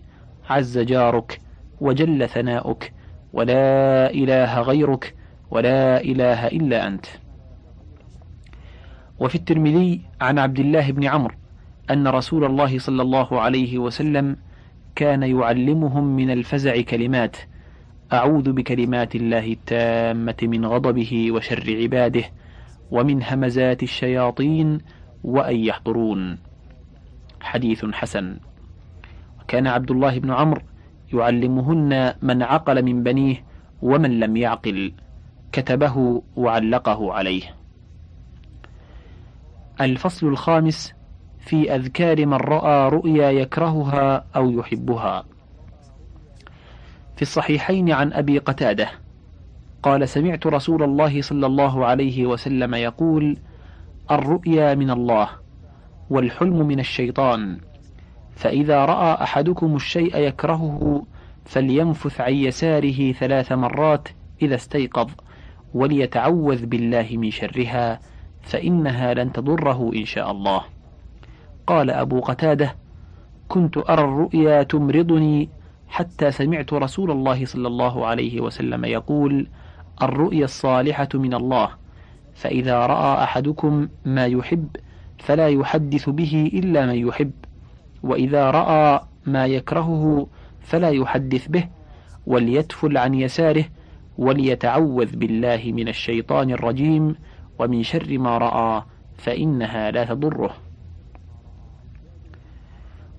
[0.49, 1.41] عز جارك
[1.81, 2.93] وجل ثناؤك
[3.33, 5.15] ولا إله غيرك
[5.51, 7.05] ولا إله إلا أنت.
[9.21, 11.35] وفي الترمذي عن عبد الله بن عمرو
[11.91, 14.37] أن رسول الله صلى الله عليه وسلم
[14.95, 17.37] كان يعلمهم من الفزع كلمات
[18.13, 22.23] أعوذ بكلمات الله التامة من غضبه وشر عباده
[22.91, 24.77] ومن همزات الشياطين
[25.23, 26.37] وأن يحضرون.
[27.41, 28.37] حديث حسن.
[29.41, 30.61] وكان عبد الله بن عمرو
[31.13, 33.43] يعلمهن من عقل من بنيه
[33.81, 34.93] ومن لم يعقل
[35.51, 37.60] كتبه وعلقه عليه.
[39.85, 40.93] الفصل الخامس
[41.39, 45.23] في أذكار من رأى رؤيا يكرهها أو يحبها.
[47.15, 48.89] في الصحيحين عن أبي قتادة
[49.83, 53.37] قال سمعت رسول الله صلى الله عليه وسلم يقول
[54.11, 55.29] الرؤيا من الله
[56.09, 57.57] والحلم من الشيطان
[58.35, 61.03] فإذا رأى أحدكم الشيء يكرهه
[61.45, 64.07] فلينفث عن يساره ثلاث مرات
[64.41, 65.11] إذا استيقظ
[65.73, 67.99] وليتعوذ بالله من شرها
[68.41, 70.61] فإنها لن تضره إن شاء الله.
[71.67, 72.75] قال أبو قتادة:
[73.47, 75.49] كنت أرى الرؤيا تمرضني
[75.87, 79.47] حتى سمعت رسول الله صلى الله عليه وسلم يقول:
[80.01, 81.69] الرؤيا الصالحة من الله،
[82.35, 84.67] فإذا رأى أحدكم ما يحب
[85.19, 87.31] فلا يحدث به إلا من يحب،
[88.03, 90.27] وإذا رأى ما يكرهه
[90.61, 91.67] فلا يحدث به،
[92.27, 93.65] وليتفل عن يساره
[94.17, 97.15] وليتعوذ بالله من الشيطان الرجيم
[97.61, 98.83] ومن شر ما رأى
[99.17, 100.53] فإنها لا تضره.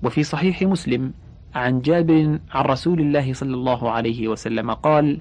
[0.03, 1.13] وفي صحيح مسلم
[1.55, 5.21] عن جابر عن رسول الله صلى الله عليه وسلم قال: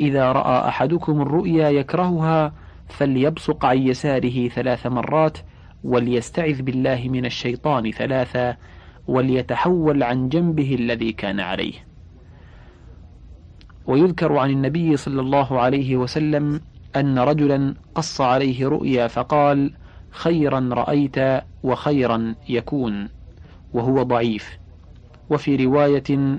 [0.00, 2.52] إذا رأى أحدكم الرؤيا يكرهها
[2.88, 5.38] فليبصق عن يساره ثلاث مرات
[5.84, 8.56] وليستعذ بالله من الشيطان ثلاثا
[9.06, 11.74] وليتحول عن جنبه الذي كان عليه.
[13.86, 16.60] ويذكر عن النبي صلى الله عليه وسلم
[16.96, 19.72] أن رجلا قص عليه رؤيا فقال:
[20.10, 21.16] خيرا رأيت
[21.62, 23.08] وخيرا يكون،
[23.72, 24.58] وهو ضعيف.
[25.30, 26.38] وفي رواية: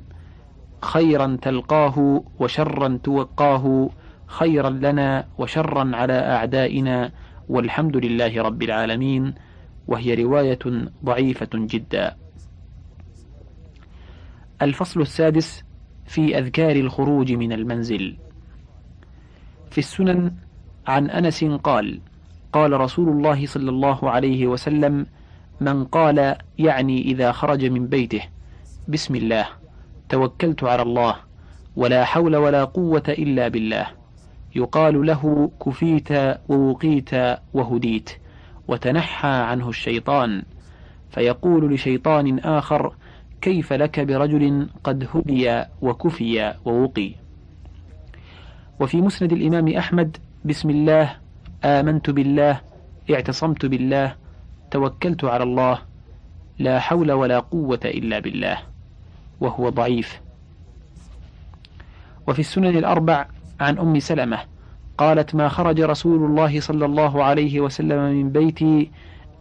[0.81, 3.89] خيرا تلقاه وشرا توقاه
[4.27, 7.11] خيرا لنا وشرا على أعدائنا
[7.49, 9.33] والحمد لله رب العالمين
[9.87, 10.59] وهي رواية
[11.05, 12.15] ضعيفة جدا.
[14.61, 15.63] الفصل السادس
[16.05, 18.17] في أذكار الخروج من المنزل.
[19.73, 20.31] في السنن
[20.87, 21.99] عن أنس قال:
[22.53, 25.05] قال رسول الله صلى الله عليه وسلم:
[25.61, 28.21] من قال يعني إذا خرج من بيته
[28.87, 29.45] بسم الله
[30.09, 31.15] توكلت على الله
[31.75, 33.87] ولا حول ولا قوة إلا بالله
[34.55, 36.09] يقال له كفيت
[36.49, 37.11] ووقيت
[37.53, 38.09] وهديت
[38.67, 40.43] وتنحى عنه الشيطان
[41.09, 42.95] فيقول لشيطان آخر
[43.41, 47.22] كيف لك برجل قد هدي وكفي ووقي؟
[48.79, 51.15] وفي مسند الإمام أحمد بسم الله
[51.63, 52.61] آمنت بالله
[53.11, 54.15] اعتصمت بالله
[54.71, 55.79] توكلت على الله
[56.59, 58.57] لا حول ولا قوة إلا بالله
[59.41, 60.21] وهو ضعيف.
[62.27, 63.25] وفي السنن الأربع
[63.59, 64.39] عن أم سلمة
[64.97, 68.91] قالت ما خرج رسول الله صلى الله عليه وسلم من بيتي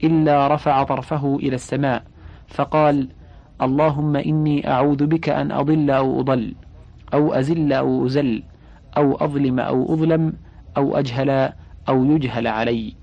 [0.05, 2.05] إلا رفع طرفه إلى السماء
[2.49, 3.09] فقال
[3.63, 6.55] اللهم إني أعوذ بك أن أضل أو أضل
[7.15, 8.43] أو أزل أو أزل
[8.97, 10.33] أو أظلم أو أظلم
[10.77, 11.53] أو أجهل
[11.89, 12.95] أو يجهل علي.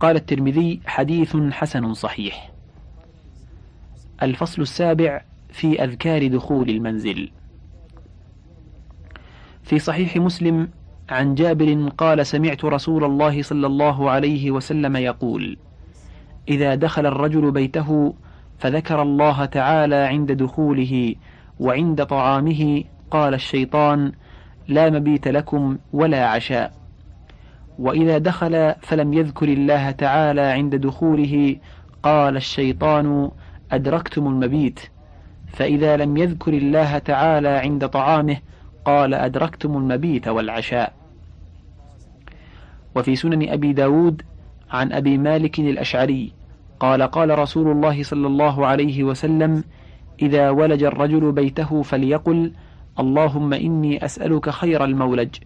[0.00, 2.52] قال الترمذي حديث حسن صحيح.
[4.22, 7.30] الفصل السابع في أذكار دخول المنزل.
[9.62, 10.68] في صحيح مسلم
[11.10, 15.58] عن جابر قال سمعت رسول الله صلى الله عليه وسلم يقول
[16.48, 18.14] إذا دخل الرجل بيته
[18.58, 21.14] فذكر الله تعالى عند دخوله
[21.60, 24.12] وعند طعامه قال الشيطان
[24.68, 26.72] لا مبيت لكم ولا عشاء.
[27.78, 31.56] وإذا دخل فلم يذكر الله تعالى عند دخوله
[32.02, 33.30] قال الشيطان
[33.72, 34.80] أدركتم المبيت.
[35.52, 38.36] فإذا لم يذكر الله تعالى عند طعامه
[38.84, 40.92] قال أدركتم المبيت والعشاء.
[42.96, 44.22] وفي سنن أبي داود
[44.70, 46.32] عن أبي مالك الأشعري
[46.80, 49.64] قال قال رسول الله صلى الله عليه وسلم
[50.22, 52.52] إذا ولج الرجل بيته فليقل
[53.00, 55.36] اللهم إني أسألك خير المولج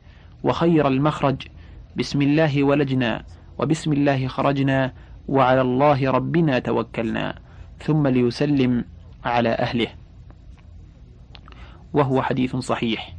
[0.45, 1.37] وخير المخرج
[1.97, 3.25] بسم الله ولجنا
[3.59, 4.93] وبسم الله خرجنا
[5.29, 7.35] وعلى الله ربنا توكلنا
[7.79, 8.85] ثم ليسلم
[9.25, 9.87] على أهله.
[11.93, 13.15] وهو حديث صحيح.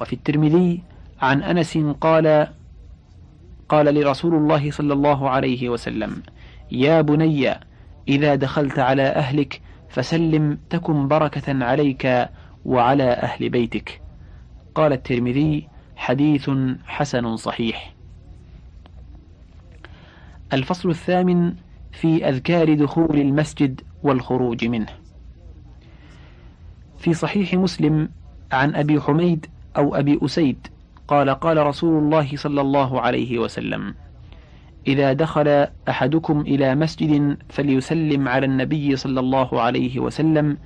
[0.00, 0.82] وفي الترمذي
[1.22, 2.48] عن أنس قال
[3.68, 6.22] قال لرسول الله صلى الله عليه وسلم
[6.72, 7.54] يا بني
[8.08, 9.60] إذا دخلت على أهلك
[9.96, 12.28] فسلم تكن بركة عليك
[12.64, 14.00] وعلى أهل بيتك.
[14.74, 16.50] قال الترمذي حديث
[16.86, 17.94] حسن صحيح.
[20.52, 21.54] الفصل الثامن
[21.92, 24.92] في أذكار دخول المسجد والخروج منه.
[26.98, 28.08] في صحيح مسلم
[28.52, 30.66] عن أبي حميد أو أبي أسيد
[31.08, 33.94] قال قال رسول الله صلى الله عليه وسلم
[34.86, 40.56] إذا دخل أحدكم إلى مسجد فليسلم على النبي صلى الله عليه وسلم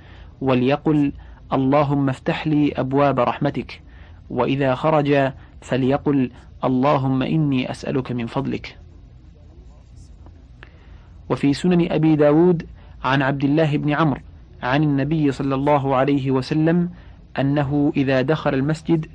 [0.41, 1.11] وليقل
[1.53, 3.81] اللهم افتح لي أبواب رحمتك
[4.29, 6.31] وإذا خرج فليقل
[6.63, 8.77] اللهم إني أسألك من فضلك.
[11.29, 12.67] وفي سنن أبي داود
[13.03, 14.21] عن عبد الله بن عمرو
[14.63, 16.89] عن النبي صلى الله عليه وسلم
[17.39, 19.05] أنه إذا دخل المسجد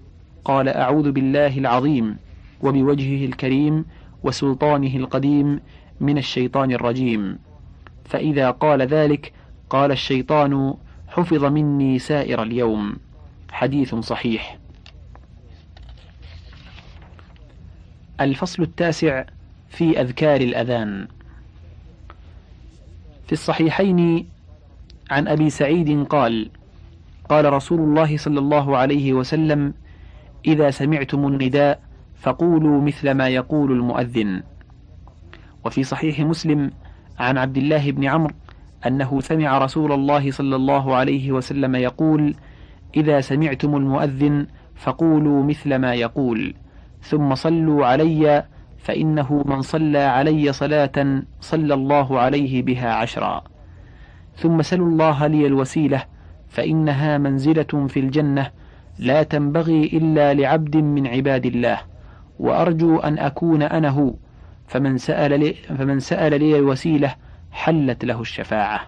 [0.44, 2.16] قال أعوذ بالله العظيم
[2.62, 3.84] وبوجهه الكريم
[4.22, 5.60] وسلطانه القديم
[6.00, 7.38] من الشيطان الرجيم.
[8.04, 9.32] فإذا قال ذلك
[9.70, 10.74] قال الشيطان
[11.08, 12.96] حفظ مني سائر اليوم.
[13.50, 14.58] حديث صحيح.
[18.20, 19.24] الفصل التاسع
[19.70, 21.08] في أذكار الأذان.
[23.26, 24.28] في الصحيحين
[25.10, 26.50] عن أبي سعيد قال
[27.28, 29.74] قال رسول الله صلى الله عليه وسلم
[30.46, 31.85] إذا سمعتم النداء
[32.16, 34.42] فقولوا مثل ما يقول المؤذن.
[35.64, 36.70] وفي صحيح مسلم
[37.18, 38.34] عن عبد الله بن عمرو
[38.86, 42.34] أنه سمع رسول الله صلى الله عليه وسلم يقول
[42.96, 46.54] إذا سمعتم المؤذن فقولوا مثل ما يقول
[47.02, 48.44] ثم صلوا علي
[48.78, 53.44] فإنه من صلى علي صلاة صلى الله عليه بها عشرا.
[54.36, 56.04] ثم سلوا الله لي الوسيلة
[56.48, 58.50] فإنها منزلة في الجنة
[58.98, 61.95] لا تنبغي إلا لعبد من عباد الله.
[62.38, 64.14] وأرجو أن أكون أنا هو.
[64.66, 67.14] فمن سأل لي, فمن سأل لي الوسيلة
[67.52, 68.80] حلت له الشفاعة.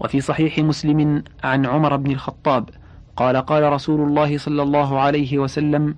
[0.00, 2.68] وفي صحيح مسلم عن عمر بن الخطاب
[3.16, 5.96] قال قال رسول الله صلى الله عليه وسلم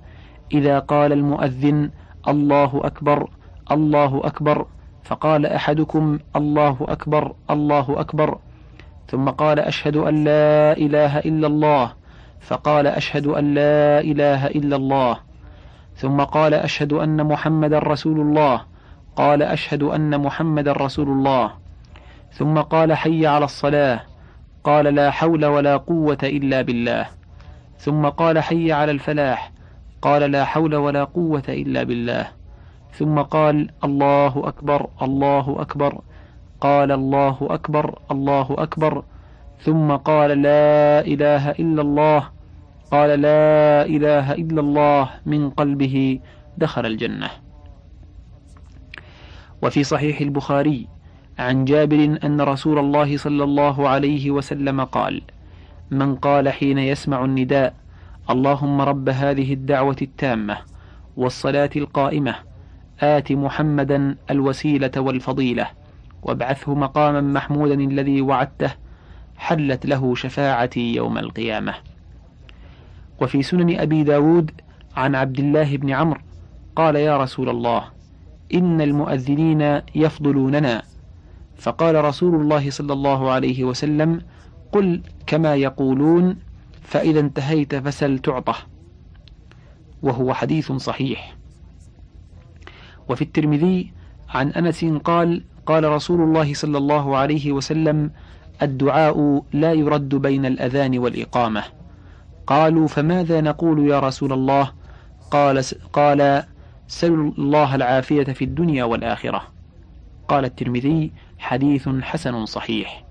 [0.52, 1.90] إذا قال المؤذن
[2.28, 3.30] الله أكبر
[3.70, 4.66] الله أكبر
[5.04, 8.38] فقال أحدكم الله أكبر الله أكبر
[9.08, 11.92] ثم قال أشهد أن لا إله إلا الله.
[12.40, 15.27] فقال أشهد أن لا إله إلا الله.
[15.98, 18.62] ثم قال أشهد أن محمد رسول الله.
[19.16, 21.50] قال أشهد أن محمد رسول الله.
[22.32, 24.00] ثم قال حي على الصلاة.
[24.64, 27.06] قال لا حول ولا قوة إلا بالله.
[27.78, 29.52] ثم قال حي على الفلاح.
[30.02, 32.26] قال لا حول ولا قوة إلا بالله.
[32.94, 36.00] ثم قال الله أكبر الله أكبر.
[36.60, 39.04] قال الله أكبر الله أكبر.
[39.60, 42.37] ثم قال لا إله إلا الله.
[42.90, 46.20] قال لا إله إلا الله من قلبه
[46.58, 47.30] دخل الجنة.
[49.62, 50.88] وفي صحيح البخاري
[51.38, 55.22] عن جابر أن رسول الله صلى الله عليه وسلم قال
[55.90, 57.74] من قال حين يسمع النداء
[58.30, 60.56] اللهم رب هذه الدعوة التامة
[61.16, 62.34] والصلاة القائمة
[63.00, 65.66] آت محمدا الوسيلة والفضيلة
[66.22, 68.70] وابعثه مقاما محمودا الذي وعدته
[69.36, 71.74] حلت له شفاعتي يوم القيامة.
[73.20, 74.50] وفي سنن أبي داود
[74.96, 76.20] عن عبد الله بن عمرو
[76.76, 77.84] قال يا رسول الله
[78.54, 80.82] إن المؤذنين يفضلوننا.
[81.58, 84.22] فقال رسول الله صلى الله عليه وسلم
[84.72, 86.36] قل كما يقولون
[86.82, 88.56] فإذا انتهيت فسل تعطه.
[90.02, 91.36] وهو حديث صحيح.
[93.08, 93.92] وفي الترمذي
[94.28, 98.10] عن أنس قال قال رسول الله صلى الله عليه وسلم
[98.62, 101.77] الدعاء لا يرد بين الأذان والإقامة.
[102.48, 104.72] قالوا فماذا نقول يا رسول الله؟
[105.30, 106.42] قال قال
[106.88, 109.42] سلوا الله العافية في الدنيا والآخرة.
[110.28, 113.04] قال الترمذي حديث حسن صحيح.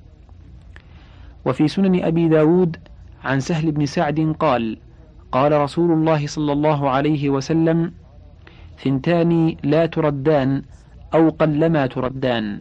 [1.45, 2.77] وفي سنن أبي داود
[3.23, 4.77] عن سهل بن سعد قال
[5.31, 7.93] قال رسول الله صلى الله عليه وسلم
[8.83, 10.61] ثنتان لا تردان
[11.13, 12.59] أو قلما تردان.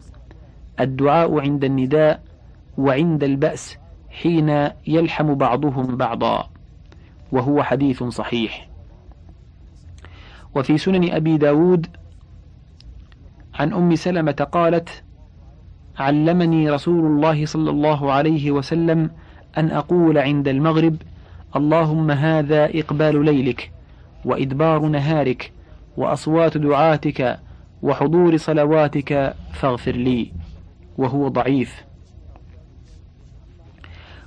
[0.79, 2.23] الدعاء عند النداء
[2.77, 3.77] وعند البأس
[4.09, 6.56] حين يلحم بعضهم بعضا.
[7.31, 8.67] وهو حديث صحيح.
[10.55, 11.87] وفي سنن أبي داود
[13.53, 15.03] عن أم سلمة قالت
[15.99, 19.09] علمني رسول الله صلى الله عليه وسلم
[19.57, 20.95] أن أقول عند المغرب
[21.55, 23.71] اللهم هذا إقبال ليلك
[24.25, 25.51] وإدبار نهارك
[25.97, 27.39] وأصوات دعاتك
[27.81, 30.31] وحضور صلواتك فاغفر لي
[30.97, 31.83] وهو ضعيف.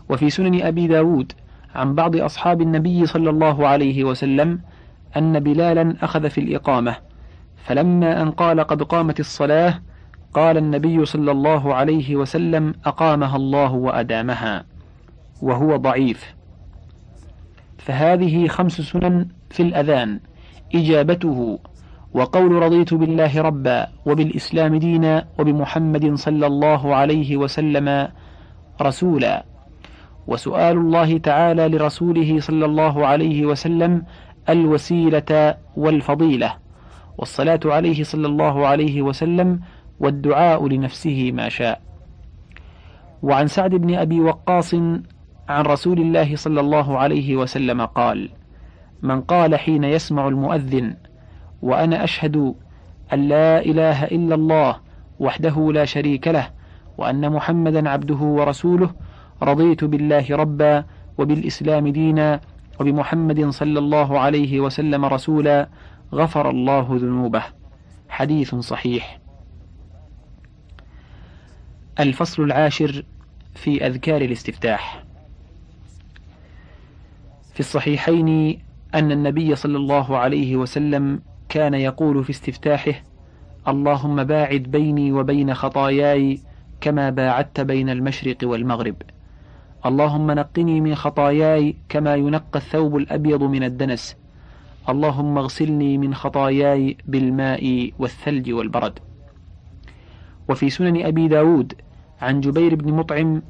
[0.09, 1.33] وفي سنن أبي داود
[1.75, 4.61] عن بعض أصحاب النبي صلى الله عليه وسلم
[5.17, 6.97] أن بلالا أخذ في الإقامة
[7.65, 9.81] فلما أن قال قد قامت الصلاة
[10.35, 14.65] قال النبي صلى الله عليه وسلم أقامها الله وأدامها
[15.43, 16.35] وهو ضعيف.
[17.79, 20.21] فهذه خمس سنن في الأذان
[20.75, 21.59] إجابته
[22.15, 28.09] وقول رضيت بالله ربا وبالإسلام دينا وبمحمد صلى الله عليه وسلم
[28.83, 29.45] رسولا.
[30.31, 34.03] وسؤال الله تعالى لرسوله صلى الله عليه وسلم
[34.49, 36.55] الوسيلة والفضيلة.
[37.19, 39.61] والصلاة عليه صلى الله عليه وسلم
[40.01, 41.81] والدعاء لنفسه ما شاء.
[43.23, 44.75] وعن سعد بن أبي وقاص
[45.49, 48.29] عن رسول الله صلى الله عليه وسلم قال
[49.03, 50.95] من قال حين يسمع المؤذن
[51.63, 52.55] وأنا أشهد
[53.13, 54.77] أن لا إله إلا الله
[55.21, 56.49] وحده لا شريك له
[56.99, 58.91] وأن محمدا عبده ورسوله
[59.43, 60.85] رضيت بالله ربا
[61.19, 62.41] وبالإسلام دينا
[62.81, 65.69] وبمحمد صلى الله عليه وسلم رسولا
[66.15, 67.43] غفر الله ذنوبه.
[68.09, 69.21] حديث صحيح.
[72.01, 73.05] الفصل العاشر
[73.55, 75.05] في أذكار الاستفتاح.
[77.55, 78.61] في الصحيحين
[78.95, 82.95] أن النبي صلى الله عليه وسلم كان يقول في استفتاحه
[83.69, 86.41] اللهم باعد بيني وبين خطاياي
[86.81, 88.97] كما باعدت بين المشرق والمغرب.
[89.87, 94.17] اللهم نقني من خطاياي كما ينقى الثوب الأبيض من الدنس.
[94.89, 98.99] اللهم اغسلني من خطاياي بالماء والثلج والبرد.
[100.49, 101.73] وفي سنن أبي داود
[102.23, 103.43] عن جبير بن مطعم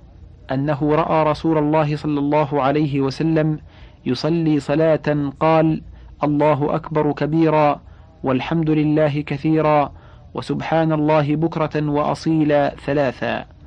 [0.52, 3.58] أنه رأى رسول الله صلى الله عليه وسلم
[4.06, 5.82] يصلي صلاة قال
[6.24, 7.80] الله أكبر كبيرا
[8.22, 9.92] والحمد لله كثيرا
[10.34, 13.59] وسبحان الله بكرة وأصيلا ثلاثا.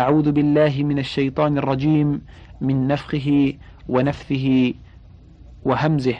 [0.00, 2.22] أعوذ بالله من الشيطان الرجيم
[2.60, 3.54] من نفخه
[3.88, 4.74] ونفثه
[5.64, 6.14] وهمزه.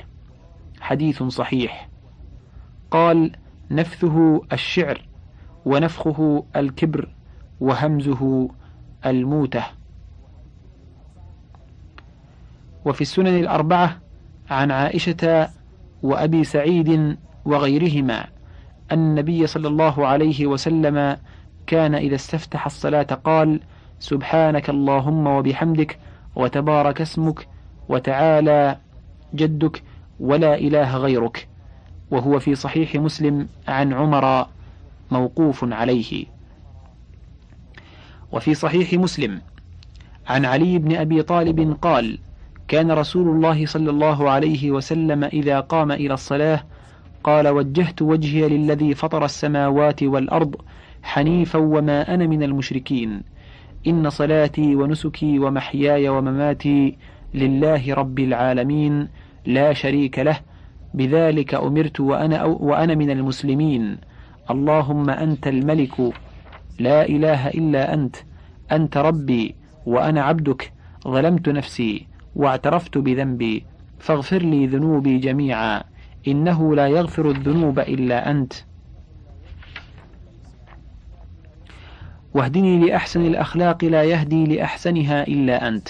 [0.80, 1.88] حديث صحيح.
[2.90, 3.32] قال
[3.70, 5.00] نفثه الشعر
[5.64, 7.08] ونفخه الكبر
[7.60, 8.48] وهمزه
[9.06, 9.64] الموتة.
[12.84, 14.00] وفي السنن الأربعة
[14.50, 15.48] عن عائشة
[16.02, 18.26] وأبي سعيد وغيرهما
[18.92, 21.16] النبي صلى الله عليه وسلم
[21.66, 23.60] كان إذا استفتح الصلاة قال
[24.00, 25.98] سبحانك اللهم وبحمدك
[26.36, 27.48] وتبارك اسمك
[27.88, 28.76] وتعالى
[29.34, 29.82] جدك
[30.20, 31.48] ولا إله غيرك
[32.10, 34.46] وهو في صحيح مسلم عن عمر
[35.10, 36.26] موقوف عليه.
[38.32, 39.40] وفي صحيح مسلم
[40.26, 42.18] عن علي بن أبي طالب قال
[42.68, 46.64] كان رسول الله صلى الله عليه وسلم إذا قام إلى الصلاة
[47.24, 50.56] قال وجهت وجهي للذي فطر السماوات والأرض
[51.02, 53.22] حنيفا وما أنا من المشركين.
[53.86, 56.96] إن صلاتي ونسكي ومحياي ومماتي
[57.34, 59.08] لله رب العالمين
[59.46, 60.40] لا شريك له.
[60.94, 63.98] بذلك أمرت وأنا, وأنا من المسلمين.
[64.50, 66.12] اللهم أنت الملك.
[66.78, 68.16] لا إله إلا أنت.
[68.72, 69.54] أنت ربي
[69.86, 70.72] وأنا عبدك.
[71.08, 72.06] ظلمت نفسي
[72.36, 73.64] واعترفت بذنبي.
[73.98, 75.82] فاغفر لي ذنوبي جميعا.
[76.28, 78.52] إنه لا يغفر الذنوب إلا أنت.
[82.34, 85.88] واهدني لأحسن الأخلاق لا يهدي لأحسنها إلا أنت.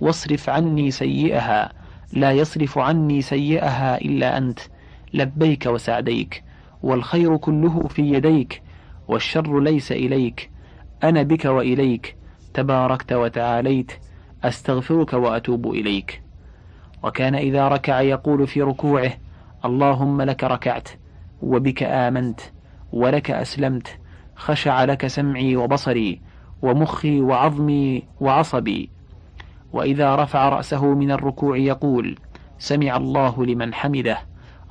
[0.00, 1.72] واصرف عني سيئها
[2.12, 4.60] لا يصرف عني سيئها إلا أنت.
[5.14, 6.44] لبيك وسعديك
[6.82, 8.62] والخير كله في يديك
[9.08, 10.50] والشر ليس إليك.
[11.04, 12.16] أنا بك وإليك
[12.54, 13.92] تباركت وتعاليت
[14.44, 16.22] أستغفرك وأتوب إليك.
[17.02, 19.12] وكان إذا ركع يقول في ركوعه
[19.64, 20.88] اللهم لك ركعت
[21.42, 22.40] وبك آمنت
[22.92, 23.98] ولك أسلمت
[24.38, 26.20] خشع لك سمعي وبصري
[26.62, 28.90] ومخي وعظمي وعصبي.
[29.72, 32.18] وإذا رفع رأسه من الركوع يقول
[32.58, 34.18] سمع الله لمن حمده.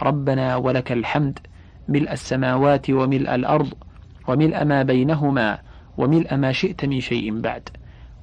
[0.02, 1.40] ربنا ولك الحمد.
[1.88, 3.74] ملء السماوات وملء الأرض
[4.28, 5.60] وملء ما بينهما
[5.98, 7.70] وملء ما شئت من شيء بعد.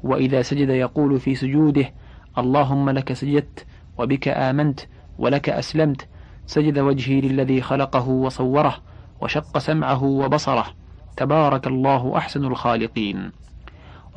[0.02, 1.92] وإذا سجد يقول في سجوده
[2.38, 3.66] اللهم لك سجدت
[3.98, 4.80] وبك آمنت
[5.18, 6.08] ولك أسلمت.
[6.46, 8.76] سجد وجهي للذي خلقه وصوره
[9.20, 10.83] وشق سمعه وبصره.
[11.16, 13.30] تبارك الله أحسن الخالقين.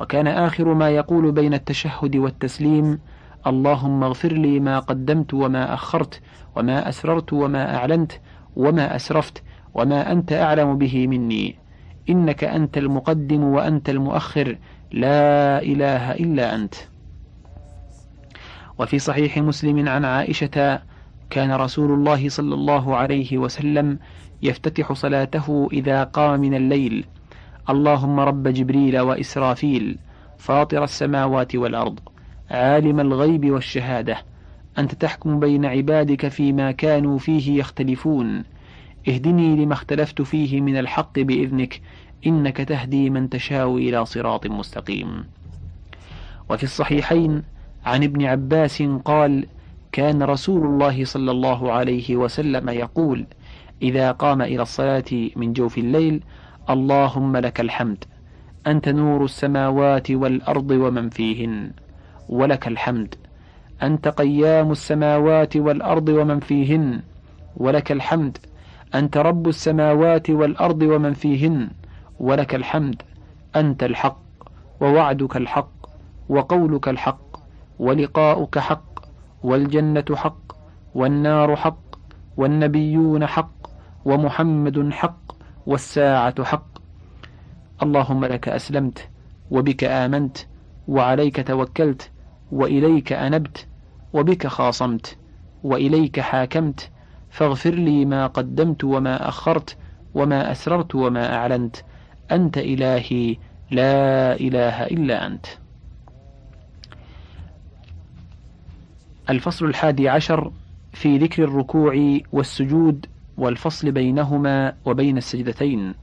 [0.00, 2.98] وكان آخر ما يقول بين التشهد والتسليم
[3.46, 6.20] اللهم اغفر لي ما قدمت وما أخرت
[6.56, 8.12] وما أسررت وما أعلنت
[8.56, 9.42] وما أسرفت
[9.74, 11.58] وما أنت أعلم به مني.
[12.10, 14.58] إنك أنت المقدم وأنت المؤخر
[14.92, 16.74] لا إله إلا أنت.
[18.78, 20.80] وفي صحيح مسلم عن عائشة
[21.30, 23.98] كان رسول الله صلى الله عليه وسلم
[24.42, 27.04] يفتتح صلاته إذا قام من الليل.
[27.70, 29.98] اللهم رب جبريل وإسرافيل
[30.38, 32.00] فاطر السماوات والأرض
[32.50, 34.16] عالم الغيب والشهادة.
[34.78, 38.44] أنت تحكم بين عبادك فيما كانوا فيه يختلفون.
[39.08, 41.80] اهدني لما اختلفت فيه من الحق بإذنك
[42.26, 45.24] إنك تهدي من تشاء إلى صراط مستقيم.
[46.50, 47.42] وفي الصحيحين
[47.84, 49.46] عن ابن عباس قال
[49.92, 53.26] كان رسول الله صلى الله عليه وسلم يقول
[53.82, 55.04] إذا قام إلى الصلاة
[55.36, 56.22] من جوف الليل
[56.70, 58.04] اللهم لك الحمد.
[58.66, 61.70] أنت نور السماوات والأرض ومن فيهن.
[62.28, 63.14] ولك الحمد.
[63.82, 67.00] أنت قيام السماوات والأرض ومن فيهن.
[67.56, 68.38] ولك الحمد.
[68.94, 71.68] أنت رب السماوات والأرض ومن فيهن.
[72.20, 73.02] ولك الحمد.
[73.56, 74.22] أنت الحق
[74.80, 75.70] ووعدك الحق
[76.28, 77.36] وقولك الحق
[77.78, 79.00] ولقاؤك حق
[79.42, 80.52] والجنة حق
[80.94, 81.87] والنار حق
[82.38, 83.66] والنبيون حق
[84.04, 85.32] ومحمد حق
[85.66, 86.78] والساعة حق.
[87.82, 89.08] اللهم لك أسلمت
[89.50, 90.38] وبك آمنت
[90.88, 92.10] وعليك توكلت
[92.52, 93.66] وإليك أنبت
[94.12, 95.18] وبك خاصمت
[95.64, 96.90] وإليك حاكمت.
[97.30, 99.76] فاغفر لي ما قدمت وما أخرت
[100.14, 101.76] وما أسررت وما أعلنت.
[102.30, 103.36] أنت إلهي
[103.70, 105.46] لا إله إلا أنت.
[109.30, 110.52] الفصل الحادي عشر
[110.98, 115.94] في ذكر الركوع والسجود والفصل بينهما وبين السجدتين.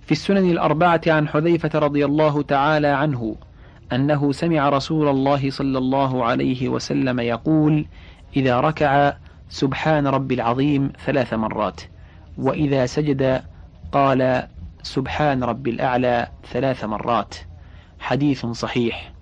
[0.00, 3.36] في السنن الأربعة عن حذيفة رضي الله تعالى عنه
[3.92, 7.86] أنه سمع رسول الله صلى الله عليه وسلم يقول
[8.36, 9.16] إذا ركع
[9.48, 11.80] سبحان رب العظيم ثلاث مرات
[12.38, 13.42] وإذا سجد
[13.92, 14.48] قال
[14.82, 17.34] سبحان رب الأعلى ثلاث مرات.
[17.98, 19.13] حديث صحيح.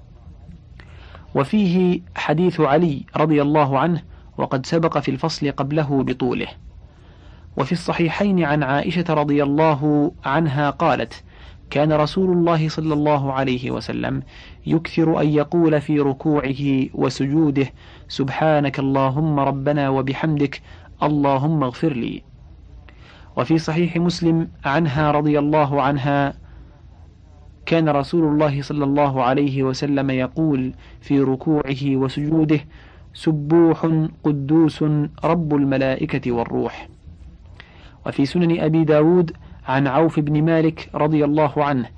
[1.34, 4.02] وفيه حديث علي رضي الله عنه
[4.38, 6.48] وقد سبق في الفصل قبله بطوله.
[7.56, 11.24] وفي الصحيحين عن عائشة رضي الله عنها قالت
[11.70, 14.22] كان رسول الله صلى الله عليه وسلم
[14.66, 17.66] يكثر أن يقول في ركوعه وسجوده
[18.08, 20.62] سبحانك اللهم ربنا وبحمدك
[21.02, 22.22] اللهم اغفر لي.
[23.36, 26.34] وفي صحيح مسلم عنها رضي الله عنها
[27.66, 32.60] كان رسول الله صلى الله عليه وسلم يقول في ركوعه وسجوده
[33.14, 33.86] سبوح
[34.24, 34.82] قدوس
[35.24, 36.88] رب الملائكة والروح.
[38.06, 39.32] وفي سنن أبي داود
[39.66, 41.88] عن عوف بن مالك رضي الله عنه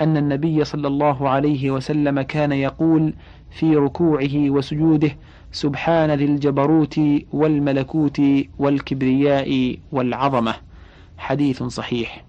[0.00, 3.14] أن النبي صلى الله عليه وسلم كان يقول
[3.50, 5.16] في ركوعه وسجوده
[5.52, 7.00] سبحان ذي الجبروت
[7.32, 8.20] والملكوت
[8.58, 10.54] والكبرياء والعظمة.
[11.18, 12.24] حديث صحيح.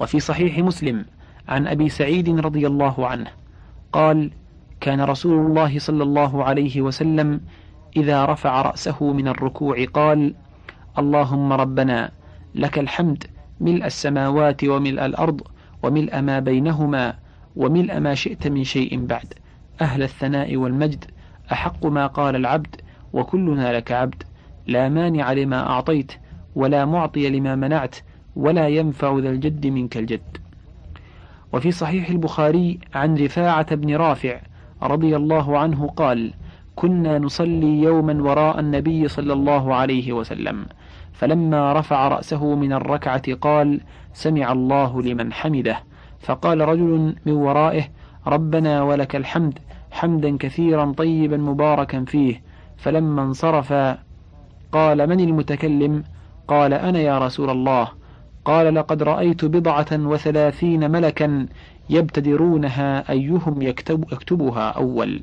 [0.00, 1.04] وفي صحيح مسلم
[1.48, 3.30] عن أبي سعيد رضي الله عنه
[3.92, 4.30] قال
[4.80, 7.40] كان رسول الله صلى الله عليه وسلم
[7.96, 10.34] إذا رفع رأسه من الركوع قال
[10.98, 12.10] اللهم ربنا
[12.54, 13.24] لك الحمد
[13.60, 15.40] ملء السماوات وملء الأرض
[15.82, 17.14] وملء ما بينهما
[17.56, 19.34] وملء ما شئت من شيء بعد
[19.80, 21.04] أهل الثناء والمجد
[21.52, 22.76] أحق ما قال العبد
[23.12, 24.22] وكلنا لك عبد
[24.66, 26.12] لا مانع لما أعطيت
[26.54, 27.96] ولا معطي لما منعت
[28.36, 30.41] ولا ينفع ذا الجد منك الجد.
[31.52, 34.40] وفي صحيح البخاري عن رفاعة بن رافع
[34.82, 36.32] رضي الله عنه قال
[36.76, 40.66] كنا نصلي يوما وراء النبي صلى الله عليه وسلم
[41.12, 43.80] فلما رفع رأسه من الركعة قال
[44.12, 45.80] سمع الله لمن حمده
[46.20, 47.84] فقال رجل من ورائه
[48.26, 49.58] ربنا ولك الحمد
[49.90, 52.42] حمدا كثيرا طيبا مباركا فيه
[52.76, 53.72] فلما انصرف
[54.72, 56.04] قال من المتكلم؟
[56.48, 57.88] قال أنا يا رسول الله
[58.44, 61.46] قال لقد رأيت بضعة وثلاثين ملكا
[61.90, 65.22] يبتدرونها أيهم يكتب يكتبها أول.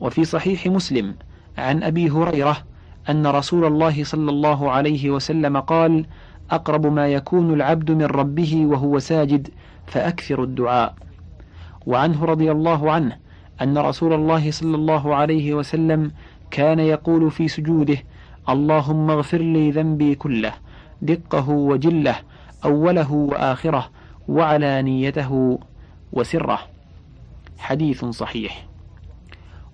[0.00, 1.14] وفي صحيح مسلم
[1.58, 2.56] عن أبي هريرة
[3.10, 6.06] أن رسول الله صلى الله عليه وسلم قال
[6.50, 9.48] أقرب ما يكون العبد من ربه وهو ساجد
[9.86, 10.94] فأكثر الدعاء.
[11.86, 13.16] وعنه رضي الله عنه
[13.62, 16.12] أن رسول الله صلى الله عليه وسلم
[16.50, 17.96] كان يقول في سجوده
[18.48, 20.52] اللهم اغفر لي ذنبي كله
[21.02, 22.16] دقه وجله
[22.64, 23.88] أوله وآخره
[24.28, 25.58] وعلانيته
[26.12, 26.58] وسره.
[27.58, 28.66] حديث صحيح.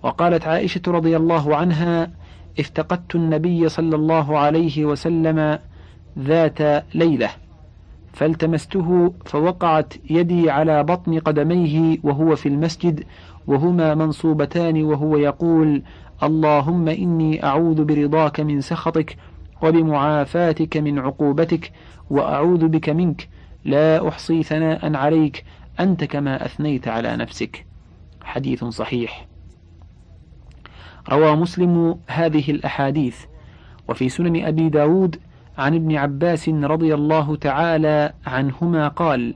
[0.03, 2.11] وقالت عائشة رضي الله عنها
[2.59, 5.59] افتقدت النبي صلى الله عليه وسلم
[6.19, 7.29] ذات ليلة
[8.13, 13.03] فالتمسته فوقعت يدي على بطن قدميه وهو في المسجد
[13.47, 15.81] وهما منصوبتان وهو يقول
[16.23, 19.17] اللهم إني أعوذ برضاك من سخطك
[19.61, 21.71] وبمعافاتك من عقوبتك
[22.09, 23.29] وأعوذ بك منك.
[23.65, 25.45] لا أحصي ثناء عليك.
[25.79, 27.65] أنت كما أثنيت على نفسك.
[28.23, 29.27] حديث صحيح.
[31.09, 33.17] روى مسلم هذه الأحاديث.
[33.89, 35.19] وفي سنن أبي داود
[35.57, 39.35] عن ابن عباس رضي الله تعالى عنهما قال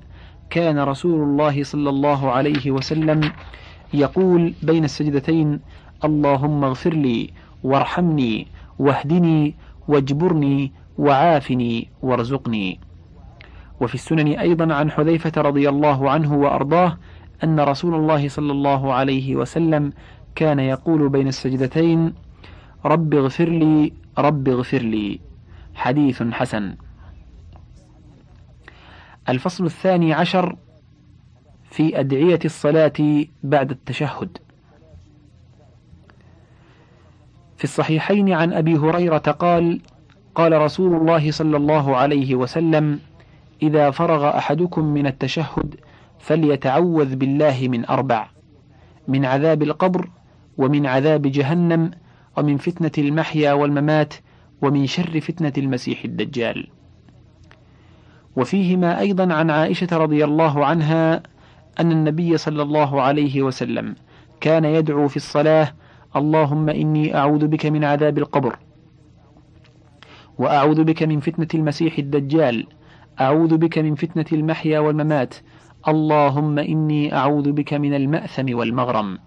[0.50, 3.32] كان رسول الله صلى الله عليه وسلم
[3.94, 5.60] يقول بين السجدتين
[6.04, 7.30] اللهم اغفر لي
[7.64, 8.48] وارحمني
[8.80, 9.56] واهدني
[9.88, 12.80] واجبرني وعافني وارزقني.
[13.82, 16.98] وفي السنن أيضا عن حذيفة رضي الله عنه وأرضاه
[17.44, 19.94] أن رسول الله صلى الله عليه وسلم
[20.36, 22.14] كان يقول بين السجدتين
[22.86, 25.20] رب اغفر لي رب اغفر لي.
[25.76, 26.76] حديث حسن.
[29.30, 30.56] الفصل الثاني عشر
[31.72, 34.38] في أدعية الصلاة بعد التشهد.
[37.62, 39.82] في الصحيحين عن أبي هريرة قال
[40.36, 43.00] قال رسول الله صلى الله عليه وسلم
[43.62, 45.76] إذا فرغ أحدكم من التشهد
[46.20, 48.28] فليتعوذ بالله من أربع
[49.08, 50.10] من عذاب القبر
[50.58, 51.92] ومن عذاب جهنم
[52.38, 54.14] ومن فتنة المحيا والممات
[54.62, 56.68] ومن شر فتنة المسيح الدجال.
[58.36, 61.24] وفيهما أيضا عن عائشة رضي الله عنها
[61.80, 63.96] أن النبي صلى الله عليه وسلم
[64.40, 65.74] كان يدعو في الصلاة
[66.16, 68.60] اللهم إني أعوذ بك من عذاب القبر
[70.38, 72.68] وأعوذ بك من فتنة المسيح الدجال
[73.22, 75.36] أعوذ بك من فتنة المحيا والممات
[75.88, 79.20] اللهم إني أعوذ بك من المأثم والمغرم.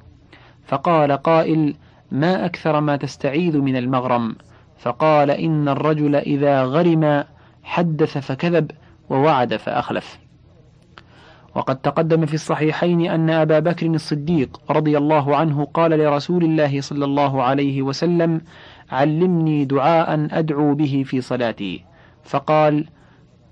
[0.67, 1.75] فقال قائل
[2.13, 4.37] ما أكثر ما تستعيذ من المغرم؟
[4.79, 7.25] فقال إن الرجل إذا غرم
[7.63, 8.71] حدث فكذب
[9.11, 10.19] ووعد فأخلف.
[11.55, 17.05] وقد تقدم في الصحيحين أن أبا بكر الصديق رضي الله عنه قال لرسول الله صلى
[17.05, 18.41] الله عليه وسلم
[18.91, 21.85] علمني دعاء أدعو به في صلاتي.
[22.25, 22.87] فقال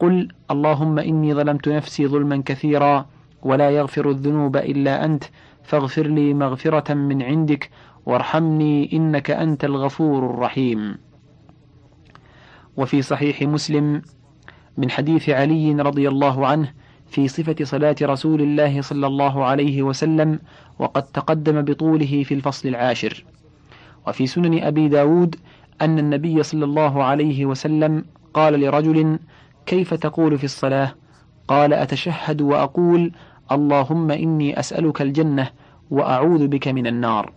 [0.01, 3.07] قل اللهم إني ظلمت نفسي ظلما كثيرا
[3.43, 5.25] ولا يغفر الذنوب إلا أنت
[5.63, 7.71] فاغفر لي مغفرة من عندك
[8.07, 10.99] وارحمني إنك أنت الغفور الرحيم.
[12.77, 14.03] وفي صحيح مسلم
[14.77, 16.73] من حديث علي رضي الله عنه
[17.13, 20.39] في صفة صلاة رسول الله صلى الله عليه وسلم
[20.79, 23.25] وقد تقدم بطوله في الفصل العاشر.
[24.07, 25.37] وفي سنن أبي داود
[25.83, 28.05] أن النبي صلى الله عليه وسلم
[28.35, 29.19] قال لرجل
[29.67, 30.95] كيف تقول في الصلاة؟
[31.49, 33.13] قال أتشهد وأقول
[33.53, 35.51] اللهم إني أسألك الجنة
[35.91, 37.33] وأعوذ بك من النار.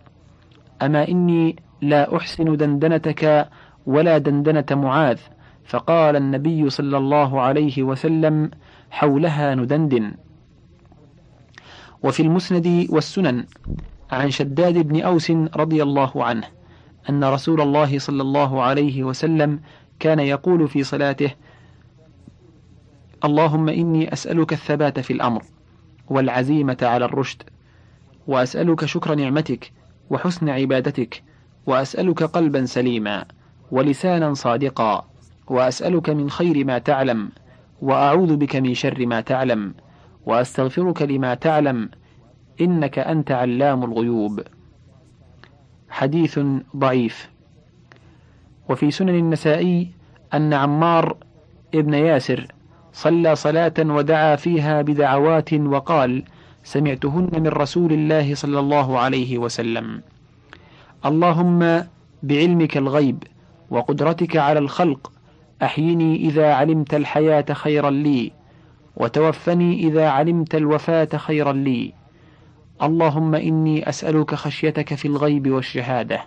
[0.82, 3.48] أما إني لا أحسن دندنتك
[3.86, 5.18] ولا دندنة معاذ.
[5.64, 8.50] فقال النبي صلى الله عليه وسلم
[8.90, 10.12] حولها ندندن.
[12.02, 13.44] وفي المسند والسنن
[14.10, 16.44] عن شداد بن أوس رضي الله عنه
[17.10, 19.60] أن رسول الله صلى الله عليه وسلم
[19.98, 21.30] كان يقول في صلاته
[23.24, 25.42] اللهم إني أسألك الثبات في الأمر
[26.08, 27.42] والعزيمة على الرشد
[28.26, 29.72] وأسألك شكر نعمتك
[30.10, 31.22] وحسن عبادتك
[31.66, 33.24] وأسألك قلبا سليما
[33.70, 35.06] ولسانا صادقا
[35.46, 37.28] وأسألك من خير ما تعلم
[37.82, 39.74] وأعوذ بك من شر ما تعلم
[40.26, 41.90] وأستغفرك لما تعلم
[42.60, 44.40] إنك أنت علام الغيوب.
[45.90, 46.40] حديث
[46.76, 47.30] ضعيف.
[48.68, 49.90] وفي سنن النسائي
[50.34, 51.16] أن عمار
[51.74, 52.46] ابن ياسر
[52.92, 56.24] صلى صلاة ودعا فيها بدعوات وقال
[56.64, 60.02] سمعتهن من رسول الله صلى الله عليه وسلم.
[61.06, 61.84] اللهم
[62.22, 63.22] بعلمك الغيب
[63.70, 65.12] وقدرتك على الخلق
[65.62, 68.32] أحيني إذا علمت الحياة خيرا لي
[68.96, 71.92] وتوفني إذا علمت الوفاة خيرا لي.
[72.82, 76.20] اللهم إني أسألك خشيتك في الغيب والشهادة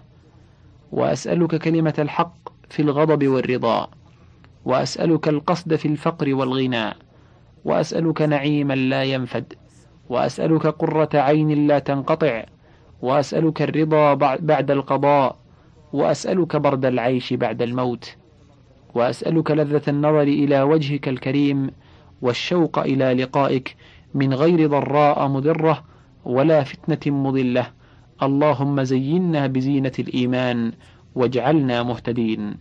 [0.91, 2.33] وأسألك كلمة الحق
[2.69, 3.87] في الغضب والرضا
[4.65, 6.93] وأسألك القصد في الفقر والغنى
[7.65, 9.53] وأسألك نعيما لا ينفد
[10.09, 12.43] وأسألك قرة عين لا تنقطع
[13.01, 15.35] وأسألك الرضا بعد القضاء
[15.93, 18.15] وأسألك برد العيش بعد الموت.
[18.93, 21.71] وأسألك لذة النظر إلى وجهك الكريم
[22.21, 23.75] والشوق إلى لقائك
[24.13, 25.83] من غير ضراء مضرة
[26.25, 27.71] ولا فتنة مضلة.
[28.23, 30.71] اللهم زينا بزينة الإيمان
[31.15, 32.57] واجعلنا مهتدين.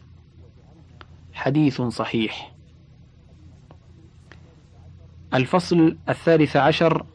[1.33, 2.53] حديث صحيح.
[5.35, 7.07] الفصل الثالث عشر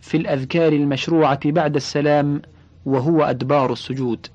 [0.00, 2.42] في الأذكار المشروعة بعد السلام
[2.86, 4.26] وهو أدبار السجود.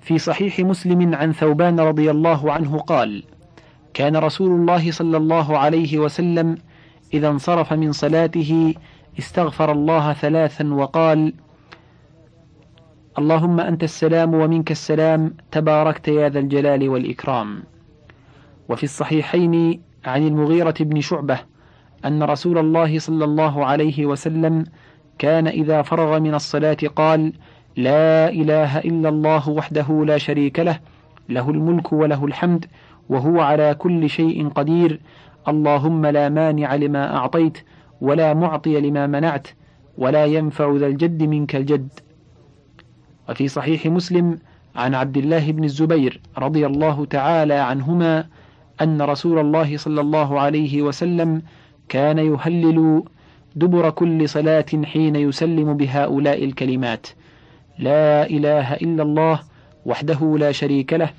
[0.00, 3.24] في صحيح مسلم عن ثوبان رضي الله عنه قال
[3.94, 6.56] كان رسول الله صلى الله عليه وسلم
[7.14, 8.74] إذا انصرف من صلاته
[9.18, 11.34] استغفر الله ثلاثا وقال
[13.18, 17.62] اللهم أنت السلام ومنك السلام تباركت يا ذا الجلال والإكرام.
[18.68, 21.38] وفي الصحيحين عن المغيرة بن شعبة
[22.04, 24.64] أن رسول الله صلى الله عليه وسلم
[25.18, 27.32] كان إذا فرغ من الصلاة قال
[27.76, 30.80] لا إله إلا الله وحده لا شريك له
[31.28, 32.66] له الملك وله الحمد
[33.08, 35.00] وهو على كل شيء قدير.
[35.48, 37.58] اللهم لا مانع لما أعطيت
[38.00, 39.48] ولا معطي لما منعت
[39.98, 41.88] ولا ينفع ذا الجد منك الجد.
[43.28, 44.38] وفي صحيح مسلم
[44.76, 48.26] عن عبد الله بن الزبير رضي الله تعالى عنهما
[48.80, 51.42] أن رسول الله صلى الله عليه وسلم
[51.88, 53.02] كان يهلل
[53.56, 57.06] دبر كل صلاة حين يسلم بهؤلاء الكلمات.
[57.80, 59.40] لا إله إلا الله
[59.86, 61.10] وحده لا شريك له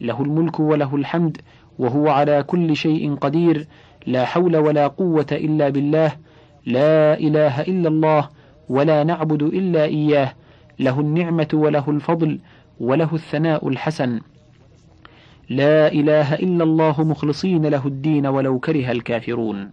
[0.00, 1.36] له الملك وله الحمد
[1.78, 3.66] وهو على كل شيء قدير
[4.06, 6.12] لا حول ولا قوة إلا بالله
[6.66, 8.28] لا إله إلا الله
[8.68, 10.34] ولا نعبد إلا إياه
[10.78, 12.38] له النعمة وله الفضل
[12.80, 14.20] وله الثناء الحسن.
[15.50, 19.70] لا إله إلا الله مخلصين له الدين ولو كره الكافرون.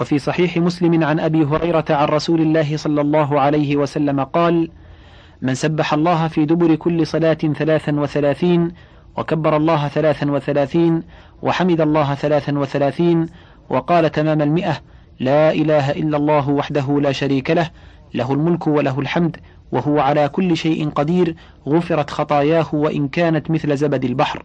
[0.00, 4.70] وفي صحيح مسلم عن أبي هريرة عن رسول الله صلى الله عليه وسلم قال
[5.42, 8.72] من سبح الله في دبر كل صلاة ثلاثا وثلاثين
[9.16, 11.02] وكبر الله ثلاثا وثلاثين
[11.42, 13.26] وحمد الله ثلاثا وثلاثين
[13.68, 14.76] وقال تمام المئة
[15.20, 17.70] لا إله إلا الله وحده لا شريك له
[18.14, 19.36] له الملك وله الحمد
[19.72, 21.36] وهو على كل شيء قدير
[21.68, 24.42] غفرت خطاياه وإن كانت مثل زبد البحر.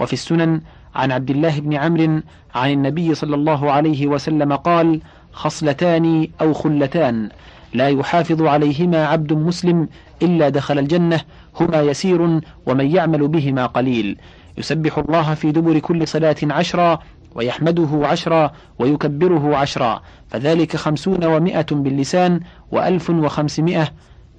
[0.00, 0.60] وفي السنن
[0.94, 2.20] عن عبد الله بن عمرو
[2.54, 5.00] عن النبي صلى الله عليه وسلم قال
[5.32, 7.28] خصلتان أو خلتان.
[7.74, 9.88] لا يحافظ عليهما عبد مسلم
[10.22, 11.20] إلا دخل الجنة
[11.60, 14.18] هما يسير ومن يعمل بهما قليل.
[14.58, 16.98] يسبح الله في دبر كل صلاة عشرا
[17.34, 23.88] ويحمده عشرا ويكبره عشرا فذلك خمسون ومائة باللسان وألف وخمسمائة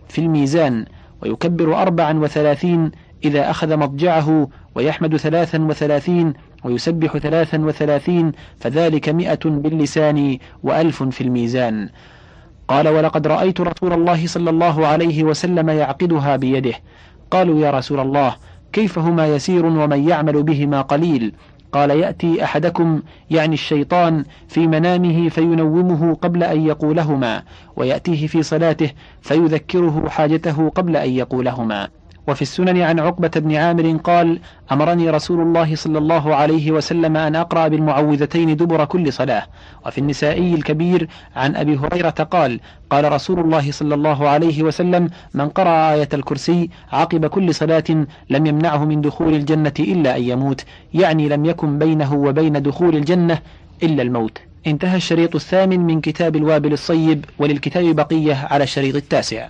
[0.09, 0.85] في الميزان.
[1.21, 2.91] ويكبر أربعا وثلاثين
[3.25, 6.33] إذا أخذ مضجعه ويحمد ثلاثا وثلاثين
[6.63, 11.89] ويسبح ثلاثا وثلاثين فذلك مئة باللسان وألف في الميزان.
[12.67, 16.73] قال ولقد رأيت رسول الله صلى الله عليه وسلم يعقدها بيده.
[17.31, 18.35] قالوا يا رسول الله
[18.73, 21.33] كيف هما يسير ومن يعمل بهما قليل؟
[21.71, 23.01] قال يأتي أحدكم
[23.31, 27.43] يعني الشيطان في منامه فينومه قبل أن يقولهما
[27.75, 28.91] ويأتيه في صلاته
[29.21, 31.87] فيذكره حاجته قبل أن يقولهما.
[32.27, 34.39] وفي السنن عن عقبة بن عامر قال
[34.71, 39.43] أمرني رسول الله صلى الله عليه وسلم أن أقرأ بالمعوذتين دبر كل صلاة.
[39.85, 42.59] وفي النسائي الكبير عن أبي هريرة قال
[42.89, 48.45] قال رسول الله صلى الله عليه وسلم من قرأ آية الكرسي عقب كل صلاة لم
[48.45, 53.39] يمنعه من دخول الجنة إلا أن يموت يعني لم يكن بينه وبين دخول الجنة
[53.83, 54.37] إلا الموت.
[54.67, 59.49] انتهى الشريط الثامن من كتاب الوابل الصيب وللكتاب بقية على الشريط التاسع.